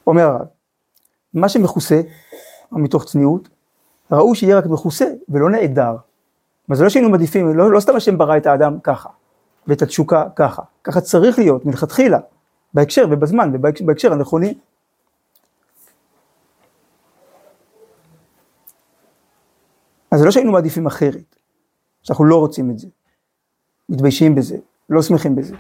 אומר 0.08 0.24
הרב, 0.24 0.48
מה 1.34 1.50
שמכוסה, 1.50 2.02
מתוך 2.72 3.06
צניעות, 3.06 3.50
ראו 4.12 4.36
שיהיה 4.36 4.58
רק 4.58 4.66
מכוסה 4.66 5.06
ולא 5.30 5.50
נעדר. 5.50 5.96
אבל 6.70 6.78
זה 6.78 6.84
לא 6.84 6.90
שהיינו 6.90 7.10
מעדיפים, 7.10 7.58
לא, 7.58 7.72
לא 7.72 7.80
סתם 7.80 7.96
השם 7.96 8.18
ברא 8.18 8.38
את 8.38 8.46
האדם 8.46 8.80
ככה, 8.80 9.10
ואת 9.68 9.82
התשוקה 9.82 10.24
ככה, 10.36 10.62
ככה 10.84 11.02
צריך 11.02 11.40
להיות 11.40 11.66
מלכתחילה, 11.66 12.20
בהקשר 12.74 13.06
ובזמן 13.12 13.52
ובהקשר 13.54 14.14
הנכונים. 14.14 14.54
אז 20.12 20.20
זה 20.20 20.26
לא 20.26 20.32
שהיינו 20.32 20.52
מעדיפים 20.52 20.86
אחרת, 20.86 21.36
שאנחנו 22.04 22.26
לא 22.26 22.40
רוצים 22.40 22.72
את 22.72 22.80
זה, 22.80 22.88
מתביישים 23.90 24.36
בזה, 24.36 24.58
לא 24.90 25.02
שמחים 25.02 25.36
בזה. 25.36 25.56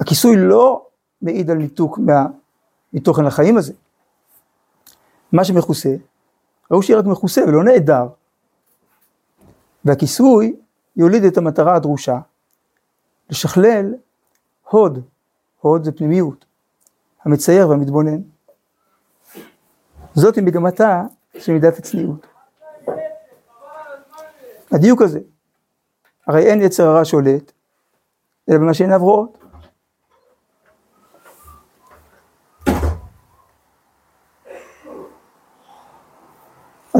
הכיסוי 0.00 0.36
לא 0.36 0.86
מעיד 1.22 1.50
על 1.50 1.56
ניתוק 1.56 1.98
מה, 1.98 2.26
מתוכן 2.94 3.26
החיים 3.26 3.56
הזה. 3.56 3.72
מה 5.32 5.44
שמכוסה, 5.44 5.94
ראו 6.70 6.82
שיהיה 6.82 6.98
רק 6.98 7.04
מכוסה 7.04 7.42
ולא 7.48 7.64
נעדר. 7.64 8.06
והכיסוי 9.84 10.56
יוליד 10.96 11.24
את 11.24 11.36
המטרה 11.36 11.76
הדרושה, 11.76 12.18
לשכלל 13.30 13.94
הוד, 14.70 15.04
הוד 15.60 15.84
זה 15.84 15.92
פנימיות, 15.92 16.44
המצייר 17.24 17.68
והמתבונן. 17.68 18.20
זאת 20.14 20.36
היא 20.36 20.44
מגמתה 20.44 21.02
של 21.38 21.52
מידת 21.52 21.78
הצניעות. 21.78 22.26
הדיוק 24.72 25.02
הזה, 25.02 25.20
הרי 26.26 26.46
אין 26.46 26.62
יצר 26.62 26.88
הרע 26.88 27.04
שולט, 27.04 27.52
אלא 28.48 28.58
במה 28.58 28.74
שעיניו 28.74 29.00
רואות. 29.00 29.43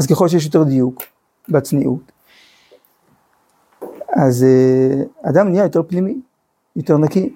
אז 0.05 0.11
ככל 0.11 0.27
שיש 0.27 0.45
יותר 0.45 0.63
דיוק 0.63 1.01
בצניעות, 1.49 2.11
אז 4.09 4.45
uh, 4.45 5.29
אדם 5.29 5.49
נהיה 5.49 5.63
יותר 5.63 5.83
פנימי, 5.83 6.21
יותר 6.75 6.97
נקי. 6.97 7.35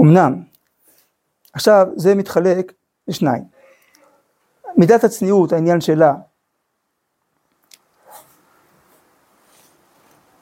אמנם, 0.00 0.42
עכשיו 1.52 1.86
זה 1.96 2.14
מתחלק 2.14 2.72
לשניים. 3.08 3.44
מידת 4.76 5.04
הצניעות, 5.04 5.52
העניין 5.52 5.80
שלה, 5.80 6.14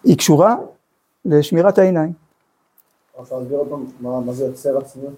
היא 0.05 0.18
קשורה 0.18 0.57
לשמירת 1.25 1.79
העיניים. 1.79 2.12
אפשר 3.21 3.39
להסביר 3.39 3.59
עוד 3.59 3.68
פעם 3.68 3.87
מה 4.27 4.33
זה 4.33 4.45
יוצר 4.45 4.79
הצניעות? 4.79 5.14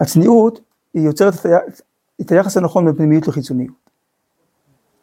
הצניעות 0.00 0.60
היא 0.94 1.02
יוצרת 1.02 1.34
את 2.20 2.32
היחס 2.32 2.56
הנכון 2.56 2.84
בין 2.84 2.94
פנימיות 2.94 3.28
לחיצוניות. 3.28 3.74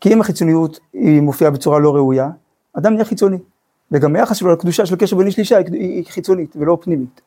כי 0.02 0.14
אם 0.14 0.22
החיצוניות 0.22 0.80
היא 0.94 1.22
מופיעה 1.22 1.52
בצורה 1.52 1.80
לא 1.80 1.96
ראויה, 1.96 2.30
אדם 2.74 2.94
נהיה 2.94 3.06
חיצוני. 3.06 3.38
וגם 3.92 4.16
היחס 4.16 4.38
שלו 4.38 4.52
לקדושה 4.54 4.86
של 4.86 4.96
קשר 4.96 5.16
בין 5.18 5.26
איש 5.28 5.38
לאישה 5.38 5.58
היא- 5.58 6.06
חיצונית 6.08 6.56
ולא 6.56 6.78
פנימית. 6.82 7.22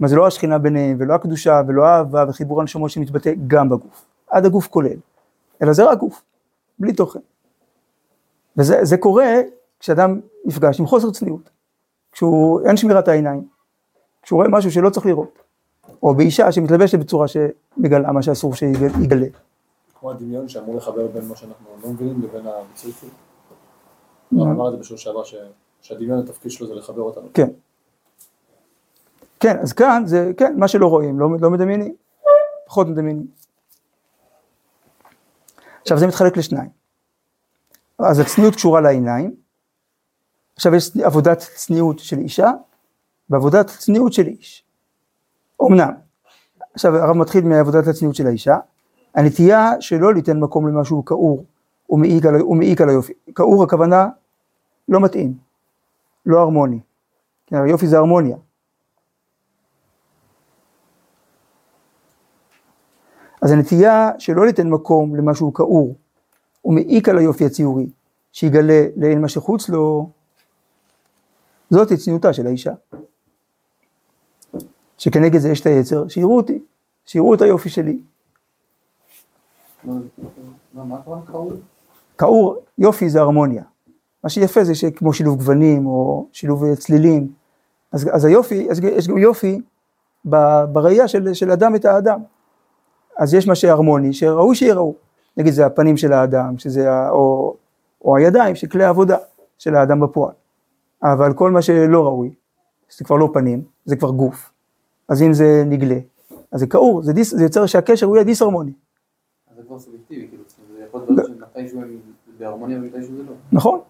מה 0.00 0.08
זה 0.08 0.16
לא 0.16 0.26
השכינה 0.26 0.58
ביניהם 0.58 0.96
ולא 1.00 1.14
הקדושה 1.14 1.62
ולא 1.68 1.84
האהבה 1.86 2.24
וחיבור 2.28 2.60
הנשמות 2.60 2.90
שמתבטא 2.90 3.32
גם 3.46 3.68
בגוף. 3.68 4.04
עד 4.30 4.46
הגוף 4.46 4.66
כולל. 4.68 4.96
אלא 5.62 5.72
זה 5.72 5.84
רק 5.84 5.98
גוף, 5.98 6.22
בלי 6.78 6.92
תוכן. 6.92 7.18
וזה 8.56 8.84
זה 8.84 8.96
קורה 8.96 9.26
כשאדם 9.80 10.20
נפגש 10.44 10.80
עם 10.80 10.86
חוסר 10.86 11.10
צניעות. 11.10 11.50
כשהוא 12.12 12.60
אין 12.66 12.76
שמירת 12.76 13.08
העיניים. 13.08 13.44
כשהוא 14.22 14.36
רואה 14.36 14.48
משהו 14.48 14.70
שלא 14.70 14.90
צריך 14.90 15.06
לראות. 15.06 15.38
או 16.02 16.14
באישה 16.14 16.52
שמתלבשת 16.52 16.98
בצורה 16.98 17.26
שמגלה 17.28 18.12
מה 18.12 18.22
שאסור 18.22 18.54
שיגלה. 18.54 19.26
כמו 20.00 20.10
הדמיון 20.10 20.48
שאמור 20.48 20.76
לחבר 20.76 21.06
בין 21.06 21.28
מה 21.28 21.36
שאנחנו 21.36 21.66
לא 21.84 21.90
מבינים 21.90 22.22
לבין. 22.22 22.44
מה? 22.44 22.50
הוא 24.30 24.46
אמר 24.46 24.68
את 24.68 24.72
זה 24.72 24.78
בשיעור 24.78 24.98
שעבר, 24.98 25.22
שהדמיון 25.82 26.18
התפקיד 26.18 26.50
שלו 26.50 26.66
זה 26.66 26.74
לחבר 26.74 27.02
אותנו. 27.02 27.28
כן. 27.34 27.48
כן, 29.40 29.58
אז 29.58 29.72
כאן 29.72 30.02
זה, 30.06 30.30
כן, 30.36 30.54
מה 30.56 30.68
שלא 30.68 30.86
רואים, 30.86 31.20
לא, 31.20 31.28
לא 31.40 31.50
מדמיינים, 31.50 31.94
פחות 32.66 32.86
מדמיינים. 32.86 33.26
עכשיו 35.80 35.98
זה 35.98 36.06
מתחלק 36.06 36.36
לשניים. 36.36 36.70
אז 37.98 38.18
הצניעות 38.18 38.54
קשורה 38.54 38.80
לעיניים, 38.80 39.34
עכשיו 40.56 40.74
יש 40.74 40.96
עבודת 41.04 41.38
צניעות 41.38 41.98
של 41.98 42.18
אישה 42.18 42.50
ועבודת 43.30 43.66
צניעות 43.66 44.12
של 44.12 44.26
איש. 44.26 44.64
אמנם, 45.62 45.92
עכשיו 46.74 46.96
הרב 46.96 47.16
מתחיל 47.16 47.44
מעבודת 47.44 47.86
הצניעות 47.86 48.16
של 48.16 48.26
האישה, 48.26 48.56
הנטייה 49.14 49.72
שלא 49.80 50.14
ליתן 50.14 50.40
מקום 50.40 50.68
למשהו 50.68 51.04
כאור 51.04 51.44
ומעיק 51.90 52.26
על, 52.26 52.42
ומעיק 52.42 52.80
על 52.80 52.88
היופי. 52.88 53.12
כאור 53.34 53.64
הכוונה 53.64 54.08
לא 54.88 55.00
מתאים, 55.00 55.34
לא 56.26 56.40
הרמוני. 56.40 56.80
כן, 57.46 57.56
הרי 57.56 57.70
יופי 57.70 57.86
זה 57.86 57.98
הרמוניה. 57.98 58.36
אז 63.42 63.50
הנטייה 63.50 64.10
שלא 64.18 64.46
ליתן 64.46 64.68
מקום 64.68 65.16
למשהו 65.16 65.54
כאור 65.54 65.94
ומעיק 66.64 67.08
על 67.08 67.18
היופי 67.18 67.44
הציורי, 67.46 67.86
שיגלה 68.32 68.82
לעין 68.96 69.20
מה 69.20 69.28
שחוץ 69.28 69.68
לו, 69.68 70.10
זאת 71.70 71.92
צניעותה 71.92 72.32
של 72.32 72.46
האישה. 72.46 72.72
שכנגד 74.98 75.38
זה 75.38 75.48
יש 75.48 75.60
את 75.60 75.66
היצר, 75.66 76.08
שיראו 76.08 76.36
אותי, 76.36 76.58
שיראו 77.06 77.34
את 77.34 77.42
היופי 77.42 77.68
שלי. 77.68 77.98
קראו? 81.26 81.50
כאור, 82.18 82.56
יופי 82.78 83.08
זה 83.08 83.20
הרמוניה. 83.20 83.62
מה 84.24 84.30
שיפה 84.30 84.64
זה 84.64 84.74
שכמו 84.74 85.12
שילוב 85.12 85.38
גוונים 85.38 85.86
או 85.86 86.26
שילוב 86.32 86.74
צלילים, 86.74 87.28
אז, 87.92 88.08
אז 88.12 88.24
היופי, 88.24 88.70
אז 88.70 88.80
יש 88.84 89.08
גם 89.08 89.18
יופי 89.18 89.60
ב- 90.24 90.64
בראייה 90.72 91.08
של, 91.08 91.34
של 91.34 91.50
אדם 91.50 91.74
את 91.74 91.84
האדם. 91.84 92.20
אז 93.18 93.34
יש 93.34 93.46
מה 93.46 93.54
שהרמוני, 93.54 94.12
שראוי 94.12 94.56
שיראו. 94.56 94.94
נגיד 95.36 95.52
זה 95.52 95.66
הפנים 95.66 95.96
של 95.96 96.12
האדם, 96.12 96.58
שזה, 96.58 97.08
או, 97.10 97.56
או 98.04 98.16
הידיים 98.16 98.54
של 98.54 98.66
כלי 98.66 98.84
העבודה 98.84 99.16
של 99.58 99.74
האדם 99.74 100.00
בפועל. 100.00 100.32
אבל 101.02 101.32
כל 101.32 101.50
מה 101.50 101.62
שלא 101.62 102.04
ראוי, 102.04 102.34
זה 102.98 103.04
כבר 103.04 103.16
לא 103.16 103.30
פנים, 103.32 103.62
זה 103.84 103.96
כבר 103.96 104.10
גוף. 104.10 104.50
אז 105.08 105.22
אם 105.22 105.32
זה 105.32 105.62
נגלה, 105.66 105.98
אז 106.52 106.60
זה 106.60 106.66
כאור, 106.66 107.02
זה, 107.02 107.12
דיס, 107.12 107.34
זה 107.34 107.42
יוצר 107.42 107.66
שהקשר 107.66 108.06
הוא 108.06 108.16
יהיה 108.16 108.24
דיסהרמוני. 108.24 108.72
אז 109.50 109.56
זה 109.56 109.62
כבר 109.66 109.78
סובייקטיבי, 109.78 110.28
כאילו, 110.28 110.42
זה 110.78 110.84
יכול 110.88 111.00
להיות 111.08 111.26
שמתישהו 111.26 111.80
הם 111.82 111.98
בהרמוניה 112.38 112.78
ומתישהו 112.78 113.16
זה 113.16 113.22
לא. 113.22 113.32
נכון. 113.52 113.80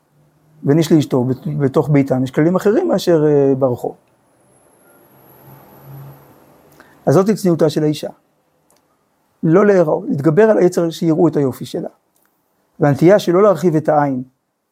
בין 0.63 0.79
איש 0.79 0.93
לאשתו, 0.93 1.25
בת- 1.25 1.47
בתוך 1.61 1.89
ביתם, 1.91 2.25
יש 2.25 2.31
כללים 2.31 2.57
אחרים 2.57 2.89
מאשר 2.89 3.25
אה, 3.27 3.55
ברחוב. 3.55 3.95
אז 7.07 7.15
זאת 7.15 7.31
צניעותה 7.31 7.71
של 7.71 7.83
האישה. 7.83 8.09
לא 9.43 9.67
להיראות, 9.67 10.05
להתגבר 10.09 10.51
על 10.51 10.59
היצר 10.59 10.91
שיראו 10.91 11.29
את 11.29 11.37
היופי 11.37 11.65
שלה. 11.65 11.89
והנטייה 12.81 13.19
שלא 13.19 13.43
להרחיב 13.43 13.77
את 13.77 13.89
העין, 13.89 14.23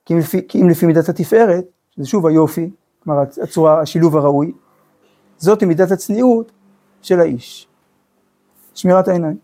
כי 0.05 0.15
אם 0.15 0.19
לפי, 0.19 0.49
כי 0.49 0.63
אם 0.63 0.69
לפי 0.69 0.87
מידת 0.87 1.09
התפארת, 1.09 1.65
שזה 1.91 2.07
שוב 2.07 2.27
היופי, 2.27 2.71
כלומר 3.05 3.23
הצורה, 3.43 3.81
השילוב 3.81 4.17
הראוי, 4.17 4.53
זאת 5.39 5.63
מידת 5.63 5.91
הצניעות 5.91 6.53
של 7.03 7.21
האיש. 7.21 7.69
שמירת 8.75 9.09
העיניים. 9.09 9.37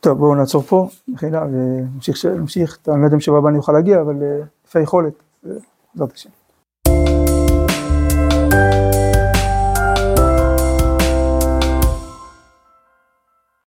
טוב, 0.00 0.18
בואו 0.18 0.34
נעצור 0.34 0.62
פה, 0.62 0.88
מחילה, 1.08 1.42
ונמשיך, 1.42 2.24
נמשיך, 2.24 2.78
אני 2.88 3.00
לא 3.00 3.04
יודע 3.04 3.14
אם 3.14 3.20
שבוע 3.20 3.38
הבא 3.38 3.48
אני 3.48 3.58
אוכל 3.58 3.72
להגיע, 3.72 4.00
אבל 4.00 4.22
אה, 4.22 4.44
לפי 4.66 4.78
היכולת, 4.78 5.12
אה, 5.46 5.50
בעזרת 5.94 6.12
השם. 6.12 6.39